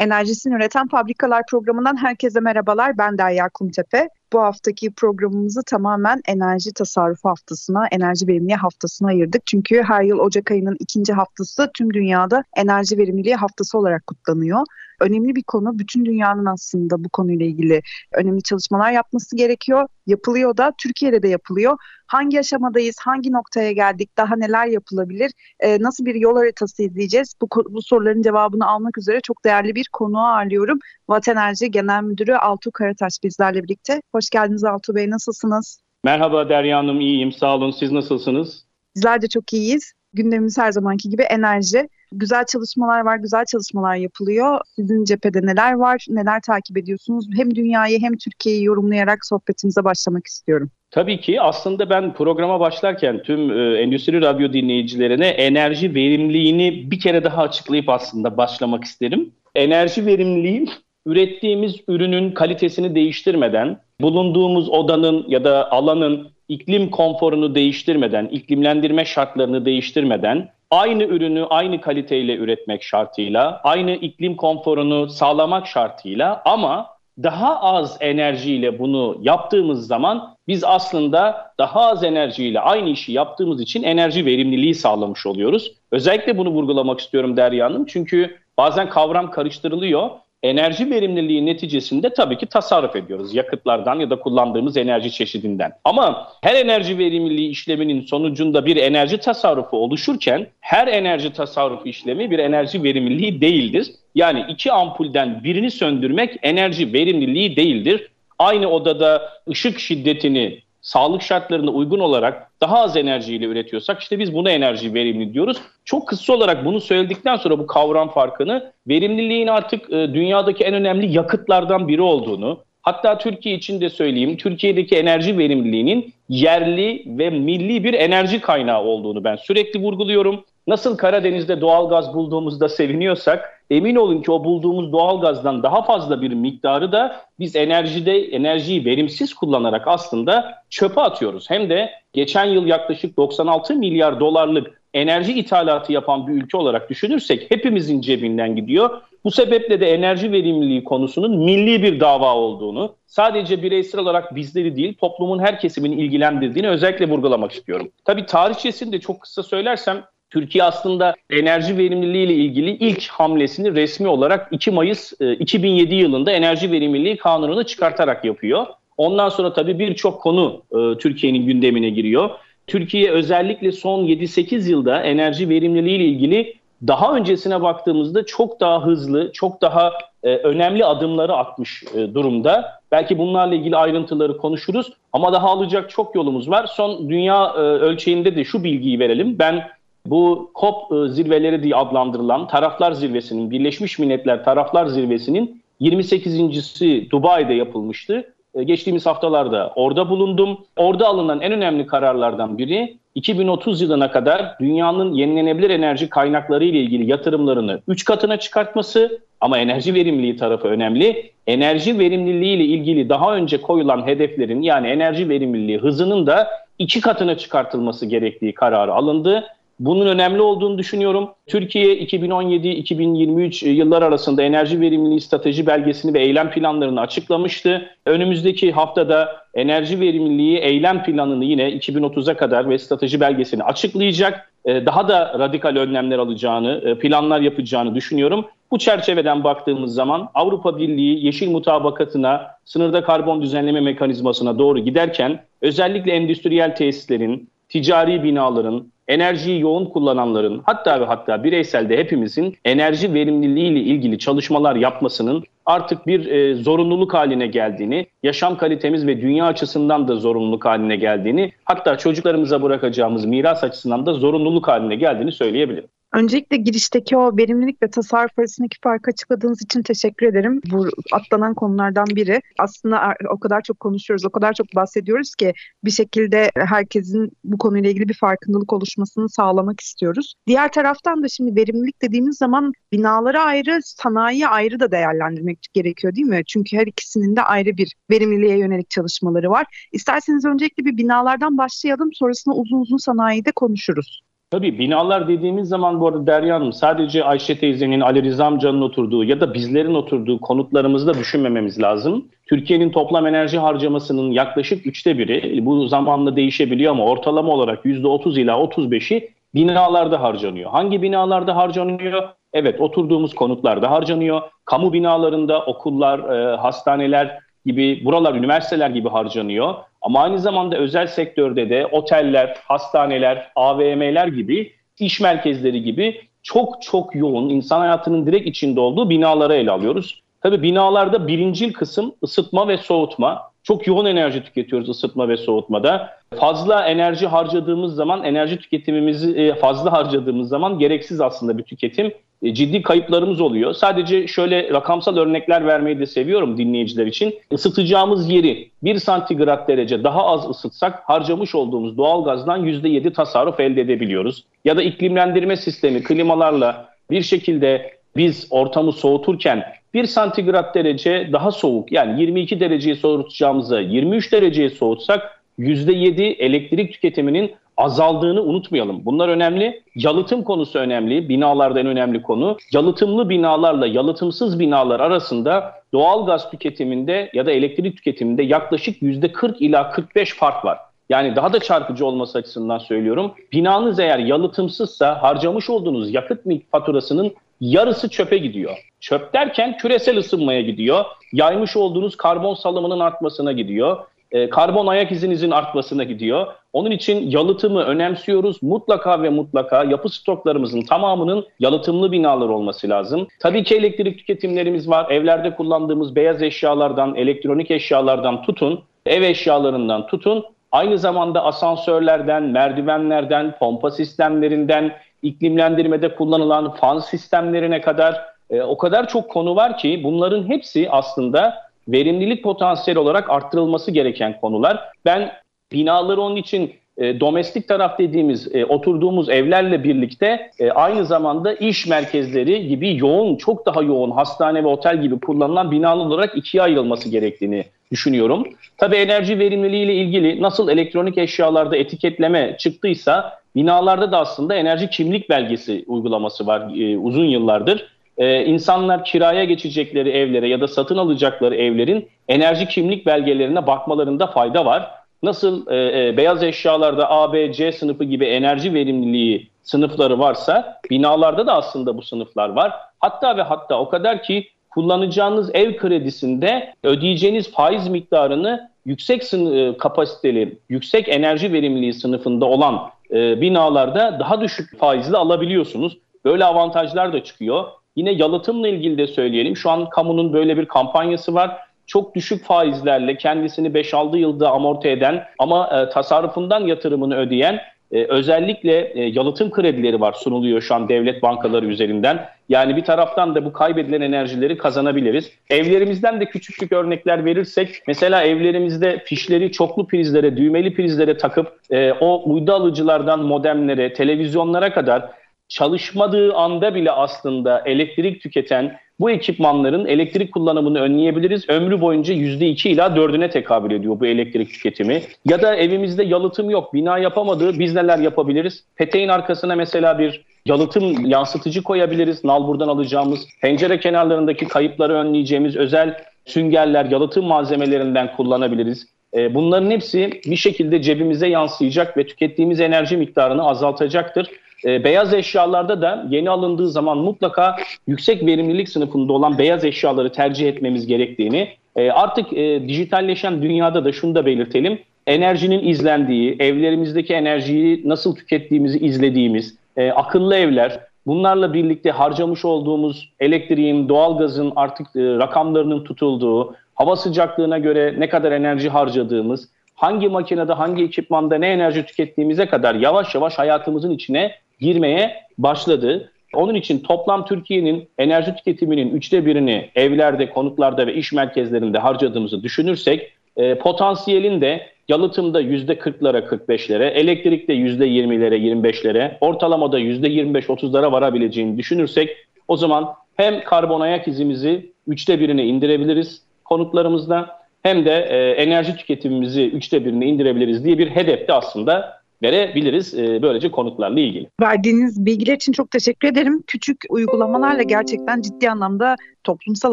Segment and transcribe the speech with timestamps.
[0.00, 2.98] Enerjisini Üreten Fabrikalar programından herkese merhabalar.
[2.98, 4.08] Ben Derya Kumtepe.
[4.32, 9.46] Bu haftaki programımızı tamamen enerji tasarrufu haftasına, enerji verimliliği haftasına ayırdık.
[9.46, 14.66] Çünkü her yıl Ocak ayının ikinci haftası tüm dünyada enerji verimliliği haftası olarak kutlanıyor
[15.00, 15.78] önemli bir konu.
[15.78, 17.82] Bütün dünyanın aslında bu konuyla ilgili
[18.14, 19.88] önemli çalışmalar yapması gerekiyor.
[20.06, 21.76] Yapılıyor da Türkiye'de de yapılıyor.
[22.06, 27.34] Hangi aşamadayız, hangi noktaya geldik, daha neler yapılabilir, e, nasıl bir yol haritası izleyeceğiz?
[27.42, 30.78] Bu, bu soruların cevabını almak üzere çok değerli bir konuğu ağırlıyorum.
[31.08, 34.02] Vat Enerji Genel Müdürü Altuğ Karataş bizlerle birlikte.
[34.12, 35.80] Hoş geldiniz Altuğ Bey, nasılsınız?
[36.04, 37.32] Merhaba Derya Hanım, iyiyim.
[37.32, 37.70] Sağ olun.
[37.70, 38.64] Siz nasılsınız?
[38.96, 39.92] Bizler de çok iyiyiz.
[40.12, 41.88] Gündemimiz her zamanki gibi enerji.
[42.12, 44.60] Güzel çalışmalar var, güzel çalışmalar yapılıyor.
[44.76, 47.26] Sizin cephede neler var, neler takip ediyorsunuz?
[47.36, 50.70] Hem dünyayı hem Türkiye'yi yorumlayarak sohbetimize başlamak istiyorum.
[50.90, 57.24] Tabii ki aslında ben programa başlarken tüm e, Endüstri Radyo dinleyicilerine enerji verimliliğini bir kere
[57.24, 59.32] daha açıklayıp aslında başlamak isterim.
[59.54, 60.66] Enerji verimliliği
[61.06, 70.48] ürettiğimiz ürünün kalitesini değiştirmeden, bulunduğumuz odanın ya da alanın iklim konforunu değiştirmeden, iklimlendirme şartlarını değiştirmeden
[70.70, 76.86] aynı ürünü aynı kaliteyle üretmek şartıyla, aynı iklim konforunu sağlamak şartıyla ama
[77.22, 83.82] daha az enerjiyle bunu yaptığımız zaman biz aslında daha az enerjiyle aynı işi yaptığımız için
[83.82, 85.72] enerji verimliliği sağlamış oluyoruz.
[85.92, 90.10] Özellikle bunu vurgulamak istiyorum Derya Hanım çünkü bazen kavram karıştırılıyor
[90.42, 95.72] enerji verimliliği neticesinde tabii ki tasarruf ediyoruz yakıtlardan ya da kullandığımız enerji çeşidinden.
[95.84, 102.38] Ama her enerji verimliliği işleminin sonucunda bir enerji tasarrufu oluşurken her enerji tasarrufu işlemi bir
[102.38, 103.90] enerji verimliliği değildir.
[104.14, 108.10] Yani iki ampulden birini söndürmek enerji verimliliği değildir.
[108.38, 114.50] Aynı odada ışık şiddetini sağlık şartlarına uygun olarak daha az enerjiyle üretiyorsak işte biz buna
[114.50, 115.56] enerji verimli diyoruz.
[115.84, 121.12] Çok kısa olarak bunu söyledikten sonra bu kavram farkını verimliliğin artık e, dünyadaki en önemli
[121.12, 127.94] yakıtlardan biri olduğunu hatta Türkiye için de söyleyeyim Türkiye'deki enerji verimliliğinin yerli ve milli bir
[127.94, 130.44] enerji kaynağı olduğunu ben sürekli vurguluyorum.
[130.66, 136.22] Nasıl Karadeniz'de doğal gaz bulduğumuzda seviniyorsak emin olun ki o bulduğumuz doğal gazdan daha fazla
[136.22, 141.50] bir miktarı da biz enerjide enerjiyi verimsiz kullanarak aslında çöpe atıyoruz.
[141.50, 147.50] Hem de geçen yıl yaklaşık 96 milyar dolarlık enerji ithalatı yapan bir ülke olarak düşünürsek
[147.50, 149.00] hepimizin cebinden gidiyor.
[149.24, 154.94] Bu sebeple de enerji verimliliği konusunun milli bir dava olduğunu, sadece bireysel olarak bizleri değil
[154.94, 157.90] toplumun her kesimini ilgilendirdiğini özellikle vurgulamak istiyorum.
[158.04, 164.08] Tabii tarihçesini de çok kısa söylersem Türkiye aslında enerji verimliliği ile ilgili ilk hamlesini resmi
[164.08, 168.66] olarak 2 Mayıs 2007 e, yılında enerji verimliliği kanununu çıkartarak yapıyor.
[168.96, 172.30] Ondan sonra tabii birçok konu e, Türkiye'nin gündemine giriyor.
[172.66, 176.54] Türkiye özellikle son 7-8 yılda enerji verimliliği ile ilgili
[176.86, 179.92] daha öncesine baktığımızda çok daha hızlı, çok daha
[180.22, 182.80] e, önemli adımları atmış durumda.
[182.92, 186.66] Belki bunlarla ilgili ayrıntıları konuşuruz ama daha alacak çok yolumuz var.
[186.66, 189.38] Son dünya ölçeğinde de şu bilgiyi verelim.
[189.38, 189.70] Ben
[190.06, 198.32] bu COP e, zirveleri diye adlandırılan Taraflar Zirvesi'nin, Birleşmiş Milletler Taraflar Zirvesi'nin 28.si Dubai'de yapılmıştı.
[198.54, 200.58] E, geçtiğimiz haftalarda orada bulundum.
[200.76, 207.10] Orada alınan en önemli kararlardan biri 2030 yılına kadar dünyanın yenilenebilir enerji kaynakları ile ilgili
[207.10, 211.32] yatırımlarını 3 katına çıkartması ama enerji verimliliği tarafı önemli.
[211.46, 217.38] Enerji verimliliği ile ilgili daha önce koyulan hedeflerin yani enerji verimliliği hızının da 2 katına
[217.38, 219.44] çıkartılması gerektiği kararı alındı.
[219.80, 221.30] Bunun önemli olduğunu düşünüyorum.
[221.46, 227.90] Türkiye 2017-2023 yıllar arasında enerji verimliliği strateji belgesini ve eylem planlarını açıklamıştı.
[228.06, 234.52] Önümüzdeki haftada enerji verimliliği eylem planını yine 2030'a kadar ve strateji belgesini açıklayacak.
[234.64, 238.44] Ee, daha da radikal önlemler alacağını, e, planlar yapacağını düşünüyorum.
[238.70, 246.12] Bu çerçeveden baktığımız zaman Avrupa Birliği yeşil mutabakatına, sınırda karbon düzenleme mekanizmasına doğru giderken özellikle
[246.12, 253.80] endüstriyel tesislerin, ticari binaların, enerjiyi yoğun kullananların hatta ve hatta bireyselde hepimizin enerji verimliliği ile
[253.80, 260.16] ilgili çalışmalar yapmasının artık bir e, zorunluluk haline geldiğini, yaşam kalitemiz ve dünya açısından da
[260.16, 265.88] zorunluluk haline geldiğini, hatta çocuklarımıza bırakacağımız miras açısından da zorunluluk haline geldiğini söyleyebilirim.
[266.14, 270.60] Öncelikle girişteki o verimlilik ve tasarruf arasındaki farkı açıkladığınız için teşekkür ederim.
[270.70, 272.40] Bu atlanan konulardan biri.
[272.58, 275.52] Aslında o kadar çok konuşuyoruz, o kadar çok bahsediyoruz ki
[275.84, 280.34] bir şekilde herkesin bu konuyla ilgili bir farkındalık oluşmasını sağlamak istiyoruz.
[280.46, 286.26] Diğer taraftan da şimdi verimlilik dediğimiz zaman binaları ayrı, sanayiye ayrı da değerlendirmek gerekiyor değil
[286.26, 286.42] mi?
[286.46, 289.88] Çünkü her ikisinin de ayrı bir verimliliğe yönelik çalışmaları var.
[289.92, 294.29] İsterseniz öncelikle bir binalardan başlayalım, sonrasında uzun uzun sanayide konuşuruz.
[294.50, 299.24] Tabii binalar dediğimiz zaman bu arada Derya Hanım sadece Ayşe teyzenin, Ali Rıza amcanın oturduğu
[299.24, 302.24] ya da bizlerin oturduğu konutlarımızda düşünmememiz lazım.
[302.46, 308.52] Türkiye'nin toplam enerji harcamasının yaklaşık üçte biri bu zamanla değişebiliyor ama ortalama olarak %30 ila
[308.52, 310.70] 35'i binalarda harcanıyor.
[310.70, 312.28] Hangi binalarda harcanıyor?
[312.52, 314.42] Evet oturduğumuz konutlarda harcanıyor.
[314.64, 319.74] Kamu binalarında okullar, e, hastaneler gibi buralar üniversiteler gibi harcanıyor.
[320.02, 327.14] Ama aynı zamanda özel sektörde de oteller, hastaneler, AVM'ler gibi iş merkezleri gibi çok çok
[327.14, 330.22] yoğun insan hayatının direkt içinde olduğu binalara ele alıyoruz.
[330.40, 333.50] Tabii binalarda birincil kısım ısıtma ve soğutma.
[333.62, 336.10] Çok yoğun enerji tüketiyoruz ısıtma ve soğutmada.
[336.36, 342.12] Fazla enerji harcadığımız zaman, enerji tüketimimizi e, fazla harcadığımız zaman gereksiz aslında bir tüketim.
[342.42, 343.74] E, ciddi kayıplarımız oluyor.
[343.74, 347.34] Sadece şöyle rakamsal örnekler vermeyi de seviyorum dinleyiciler için.
[347.50, 354.44] Isıtacağımız yeri 1 santigrat derece daha az ısıtsak harcamış olduğumuz doğalgazdan %7 tasarruf elde edebiliyoruz.
[354.64, 359.64] Ya da iklimlendirme sistemi klimalarla bir şekilde biz ortamı soğuturken
[359.94, 367.52] 1 santigrat derece daha soğuk yani 22 dereceyi soğutacağımızı 23 dereceye soğutsak %7 elektrik tüketiminin
[367.80, 369.04] azaldığını unutmayalım.
[369.04, 369.82] Bunlar önemli.
[369.94, 371.28] Yalıtım konusu önemli.
[371.28, 372.56] Binalardan önemli konu.
[372.72, 379.90] Yalıtımlı binalarla yalıtımsız binalar arasında doğal gaz tüketiminde ya da elektrik tüketiminde yaklaşık %40 ila
[379.90, 380.78] 45 fark var.
[381.08, 383.32] Yani daha da çarpıcı olması açısından söylüyorum.
[383.52, 386.40] Binanız eğer yalıtımsızsa harcamış olduğunuz yakıt
[386.70, 388.76] faturasının yarısı çöpe gidiyor.
[389.00, 391.04] Çöp derken küresel ısınmaya gidiyor.
[391.32, 393.96] Yaymış olduğunuz karbon salımının artmasına gidiyor.
[394.32, 396.46] E, karbon ayak izinizin artmasına gidiyor.
[396.72, 398.62] Onun için yalıtımı önemsiyoruz.
[398.62, 403.26] Mutlaka ve mutlaka yapı stoklarımızın tamamının yalıtımlı binalar olması lazım.
[403.40, 405.10] Tabii ki elektrik tüketimlerimiz var.
[405.10, 410.44] Evlerde kullandığımız beyaz eşyalardan, elektronik eşyalardan tutun, ev eşyalarından tutun.
[410.72, 414.92] Aynı zamanda asansörlerden, merdivenlerden, pompa sistemlerinden,
[415.22, 421.69] iklimlendirmede kullanılan fan sistemlerine kadar e, o kadar çok konu var ki bunların hepsi aslında
[421.88, 424.78] verimlilik potansiyeli olarak arttırılması gereken konular.
[425.04, 425.32] Ben
[425.72, 431.86] binaları onun için e, domestik taraf dediğimiz e, oturduğumuz evlerle birlikte e, aynı zamanda iş
[431.86, 437.08] merkezleri gibi yoğun, çok daha yoğun hastane ve otel gibi kullanılan binalar olarak ikiye ayrılması
[437.08, 438.48] gerektiğini düşünüyorum.
[438.78, 445.30] Tabii enerji verimliliği ile ilgili nasıl elektronik eşyalarda etiketleme çıktıysa binalarda da aslında enerji kimlik
[445.30, 447.99] belgesi uygulaması var e, uzun yıllardır.
[448.20, 454.64] E, insanlar kiraya geçecekleri evlere ya da satın alacakları evlerin enerji kimlik belgelerine bakmalarında fayda
[454.64, 454.90] var.
[455.22, 461.46] Nasıl e, e, beyaz eşyalarda A, B, C sınıfı gibi enerji verimliliği sınıfları varsa binalarda
[461.46, 462.72] da aslında bu sınıflar var.
[463.00, 470.58] Hatta ve hatta o kadar ki kullanacağınız ev kredisinde ödeyeceğiniz faiz miktarını yüksek e, kapasiteli,
[470.68, 475.98] yüksek enerji verimliliği sınıfında olan e, binalarda daha düşük faizle alabiliyorsunuz.
[476.24, 477.64] Böyle avantajlar da çıkıyor.
[477.96, 479.56] Yine yalıtımla ilgili de söyleyelim.
[479.56, 481.56] Şu an kamunun böyle bir kampanyası var.
[481.86, 487.60] Çok düşük faizlerle kendisini 5-6 yılda amorti eden ama e, tasarrufundan yatırımını ödeyen
[487.92, 492.26] ee, özellikle e, yalıtım kredileri var sunuluyor şu an devlet bankaları üzerinden.
[492.48, 495.30] Yani bir taraftan da bu kaybedilen enerjileri kazanabiliriz.
[495.50, 501.92] Evlerimizden de küçük küçük örnekler verirsek mesela evlerimizde fişleri çoklu prizlere, düğmeli prizlere takıp e,
[501.92, 505.10] o uydu alıcılardan modemlere, televizyonlara kadar
[505.50, 511.48] çalışmadığı anda bile aslında elektrik tüketen bu ekipmanların elektrik kullanımını önleyebiliriz.
[511.48, 515.02] Ömrü boyunca %2 ila 4'üne tekabül ediyor bu elektrik tüketimi.
[515.24, 518.64] Ya da evimizde yalıtım yok, bina yapamadığı biz neler yapabiliriz?
[518.76, 522.24] Peteğin arkasına mesela bir yalıtım yansıtıcı koyabiliriz.
[522.24, 528.86] Nalbur'dan alacağımız, pencere kenarlarındaki kayıpları önleyeceğimiz özel süngerler, yalıtım malzemelerinden kullanabiliriz.
[529.14, 534.30] E, bunların hepsi bir şekilde cebimize yansıyacak ve tükettiğimiz enerji miktarını azaltacaktır.
[534.64, 540.48] E, beyaz eşyalarda da yeni alındığı zaman mutlaka yüksek verimlilik sınıfında olan beyaz eşyaları tercih
[540.48, 547.88] etmemiz gerektiğini, e, artık e, dijitalleşen dünyada da şunu da belirtelim, enerjinin izlendiği, evlerimizdeki enerjiyi
[547.88, 555.84] nasıl tükettiğimizi izlediğimiz, e, akıllı evler, bunlarla birlikte harcamış olduğumuz elektriğin, doğalgazın artık e, rakamlarının
[555.84, 562.46] tutulduğu, hava sıcaklığına göre ne kadar enerji harcadığımız, hangi makinede, hangi ekipmanda ne enerji tükettiğimize
[562.46, 566.12] kadar yavaş yavaş hayatımızın içine girmeye başladı.
[566.34, 573.12] Onun için toplam Türkiye'nin enerji tüketiminin üçte birini evlerde, konutlarda ve iş merkezlerinde harcadığımızı düşünürsek
[573.36, 581.58] e, potansiyelin de yalıtımda yüzde 40'lara 45'lere, elektrikte yüzde 20'lere 25'lere, ortalamada yüzde 25-30'lara varabileceğini
[581.58, 582.16] düşünürsek
[582.48, 589.50] o zaman hem karbon ayak izimizi üçte birine indirebiliriz konutlarımızda hem de e, enerji tüketimimizi
[589.50, 594.30] üçte birine indirebiliriz diye bir hedef de aslında verebiliriz e, böylece konutlarla ilgili.
[594.40, 596.42] Verdiğiniz bilgiler için çok teşekkür ederim.
[596.46, 599.72] Küçük uygulamalarla gerçekten ciddi anlamda toplumsal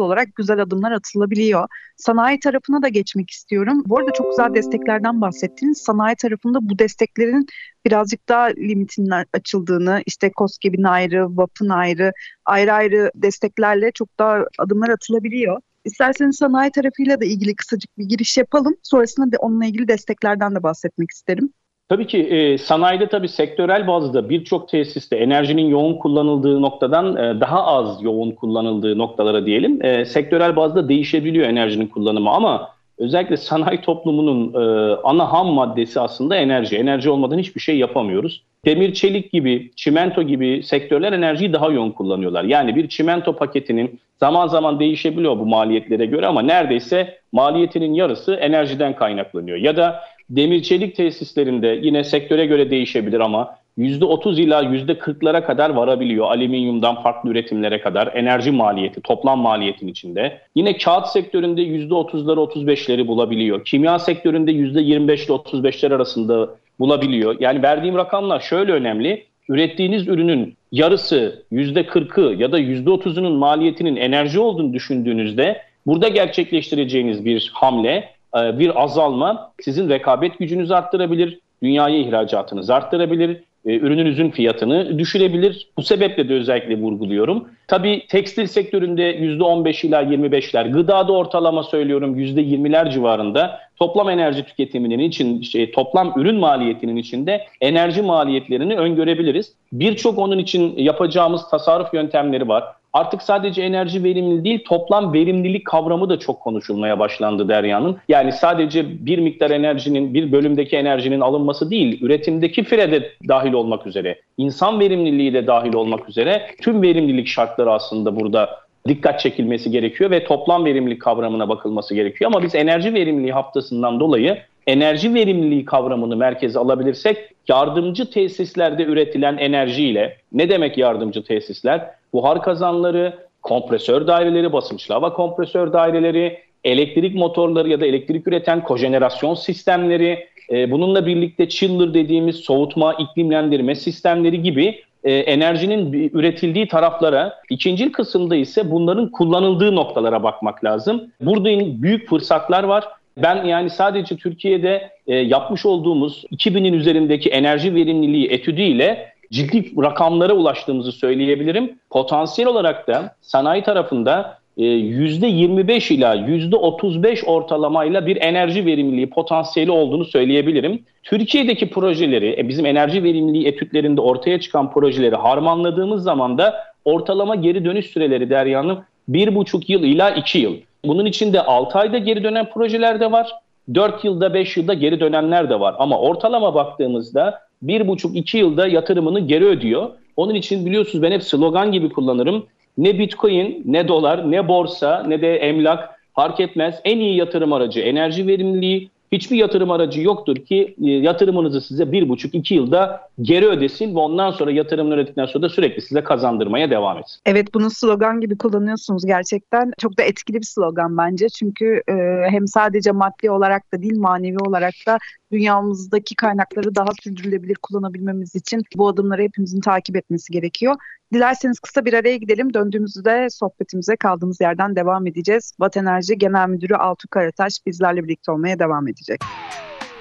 [0.00, 1.68] olarak güzel adımlar atılabiliyor.
[1.96, 3.82] Sanayi tarafına da geçmek istiyorum.
[3.86, 5.78] Bu arada çok güzel desteklerden bahsettiniz.
[5.78, 7.46] Sanayi tarafında bu desteklerin
[7.86, 12.12] birazcık daha limitinin açıldığını, işte COSGAP'in ayrı, VAP'ın ayrı,
[12.44, 15.60] ayrı ayrı desteklerle çok daha adımlar atılabiliyor.
[15.84, 18.74] İsterseniz sanayi tarafıyla da ilgili kısacık bir giriş yapalım.
[18.82, 21.52] Sonrasında da onunla ilgili desteklerden de bahsetmek isterim.
[21.88, 27.66] Tabii ki e, sanayide tabii sektörel bazda birçok tesiste enerjinin yoğun kullanıldığı noktadan e, daha
[27.66, 34.54] az yoğun kullanıldığı noktalara diyelim e, sektörel bazda değişebiliyor enerjinin kullanımı ama özellikle sanayi toplumunun
[34.54, 36.76] e, ana ham maddesi aslında enerji.
[36.76, 38.42] Enerji olmadan hiçbir şey yapamıyoruz.
[38.64, 42.44] Demir, çelik gibi, çimento gibi sektörler enerjiyi daha yoğun kullanıyorlar.
[42.44, 48.96] Yani bir çimento paketinin zaman zaman değişebiliyor bu maliyetlere göre ama neredeyse maliyetinin yarısı enerjiden
[48.96, 49.56] kaynaklanıyor.
[49.56, 50.00] Ya da
[50.30, 56.26] demir çelik tesislerinde yine sektöre göre değişebilir ama %30 ila %40'lara kadar varabiliyor.
[56.26, 60.40] Alüminyumdan farklı üretimlere kadar enerji maliyeti, toplam maliyetin içinde.
[60.54, 63.64] Yine kağıt sektöründe %30'ları 35'leri bulabiliyor.
[63.64, 67.36] Kimya sektöründe %25 ile %35'ler arasında bulabiliyor.
[67.40, 69.24] Yani verdiğim rakamlar şöyle önemli.
[69.48, 78.08] Ürettiğiniz ürünün yarısı %40'ı ya da %30'unun maliyetinin enerji olduğunu düşündüğünüzde burada gerçekleştireceğiniz bir hamle
[78.36, 85.68] e, bir azalma sizin rekabet gücünüzü arttırabilir, dünyaya ihracatınızı arttırabilir, e, ürününüzün fiyatını düşürebilir.
[85.76, 87.48] Bu sebeple de özellikle vurguluyorum.
[87.68, 95.42] Tabii tekstil sektöründe %15 ila 25'ler, gıdada ortalama söylüyorum %20'ler civarında toplam enerji tüketiminin için
[95.42, 99.52] şey, toplam ürün maliyetinin içinde enerji maliyetlerini öngörebiliriz.
[99.72, 102.64] Birçok onun için yapacağımız tasarruf yöntemleri var.
[102.92, 107.96] Artık sadece enerji verimli değil, toplam verimlilik kavramı da çok konuşulmaya başlandı Derya'nın.
[108.08, 113.86] Yani sadece bir miktar enerjinin, bir bölümdeki enerjinin alınması değil, üretimdeki fire de dahil olmak
[113.86, 118.50] üzere, insan verimliliği de dahil olmak üzere tüm verimlilik şartları aslında burada
[118.88, 122.30] dikkat çekilmesi gerekiyor ve toplam verimlilik kavramına bakılması gerekiyor.
[122.34, 127.18] Ama biz enerji verimliliği haftasından dolayı enerji verimliliği kavramını merkeze alabilirsek
[127.48, 131.97] yardımcı tesislerde üretilen enerjiyle ne demek yardımcı tesisler?
[132.12, 139.34] Buhar kazanları, kompresör daireleri, basınçlı hava kompresör daireleri, elektrik motorları ya da elektrik üreten kojenerasyon
[139.34, 147.92] sistemleri, e, bununla birlikte chiller dediğimiz soğutma, iklimlendirme sistemleri gibi e, enerjinin üretildiği taraflara, ikinci
[147.92, 151.10] kısımda ise bunların kullanıldığı noktalara bakmak lazım.
[151.20, 152.84] Burada büyük fırsatlar var.
[153.22, 160.92] Ben yani sadece Türkiye'de e, yapmış olduğumuz 2000'in üzerindeki enerji verimliliği etüdüyle ciddi rakamlara ulaştığımızı
[160.92, 161.78] söyleyebilirim.
[161.90, 170.04] Potansiyel olarak da sanayi tarafında %25 e, ila %35 ortalamayla bir enerji verimliliği potansiyeli olduğunu
[170.04, 170.82] söyleyebilirim.
[171.02, 176.54] Türkiye'deki projeleri, e, bizim enerji verimliliği etütlerinde ortaya çıkan projeleri harmanladığımız zaman da
[176.84, 180.56] ortalama geri dönüş süreleri Derya'nın 1,5 yıl ila 2 yıl.
[180.84, 183.32] Bunun içinde 6 ayda geri dönen projeler de var.
[183.74, 185.74] 4 yılda 5 yılda geri dönenler de var.
[185.78, 189.90] Ama ortalama baktığımızda 1,5-2 yılda yatırımını geri ödüyor.
[190.16, 192.46] Onun için biliyorsunuz ben hep slogan gibi kullanırım.
[192.78, 196.80] Ne bitcoin, ne dolar, ne borsa, ne de emlak fark etmez.
[196.84, 202.08] En iyi yatırım aracı enerji verimliliği, Hiçbir yatırım aracı yoktur ki e, yatırımınızı size bir
[202.08, 206.70] buçuk iki yılda geri ödesin ve ondan sonra yatırımını ödedikten sonra da sürekli size kazandırmaya
[206.70, 207.20] devam etsin.
[207.26, 209.72] Evet bunu slogan gibi kullanıyorsunuz gerçekten.
[209.78, 211.28] Çok da etkili bir slogan bence.
[211.28, 211.92] Çünkü e,
[212.30, 214.98] hem sadece maddi olarak da değil manevi olarak da
[215.32, 220.74] dünyamızdaki kaynakları daha sürdürülebilir kullanabilmemiz için bu adımları hepimizin takip etmesi gerekiyor.
[221.12, 222.54] Dilerseniz kısa bir araya gidelim.
[222.54, 225.52] Döndüğümüzde sohbetimize kaldığımız yerden devam edeceğiz.
[225.60, 229.20] Vat Enerji Genel Müdürü Altuğ Karataş bizlerle birlikte olmaya devam edecek.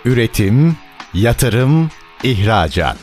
[0.06, 0.76] Üretim,
[1.14, 1.90] yatırım,
[2.24, 2.98] ihracat.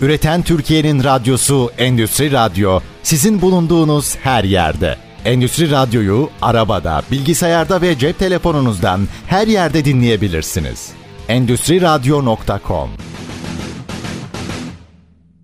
[0.00, 4.96] Üreten Türkiye'nin radyosu Endüstri Radyo sizin bulunduğunuz her yerde.
[5.24, 10.92] Endüstri Radyo'yu arabada, bilgisayarda ve cep telefonunuzdan her yerde dinleyebilirsiniz.
[11.28, 12.90] endüstriradyo.com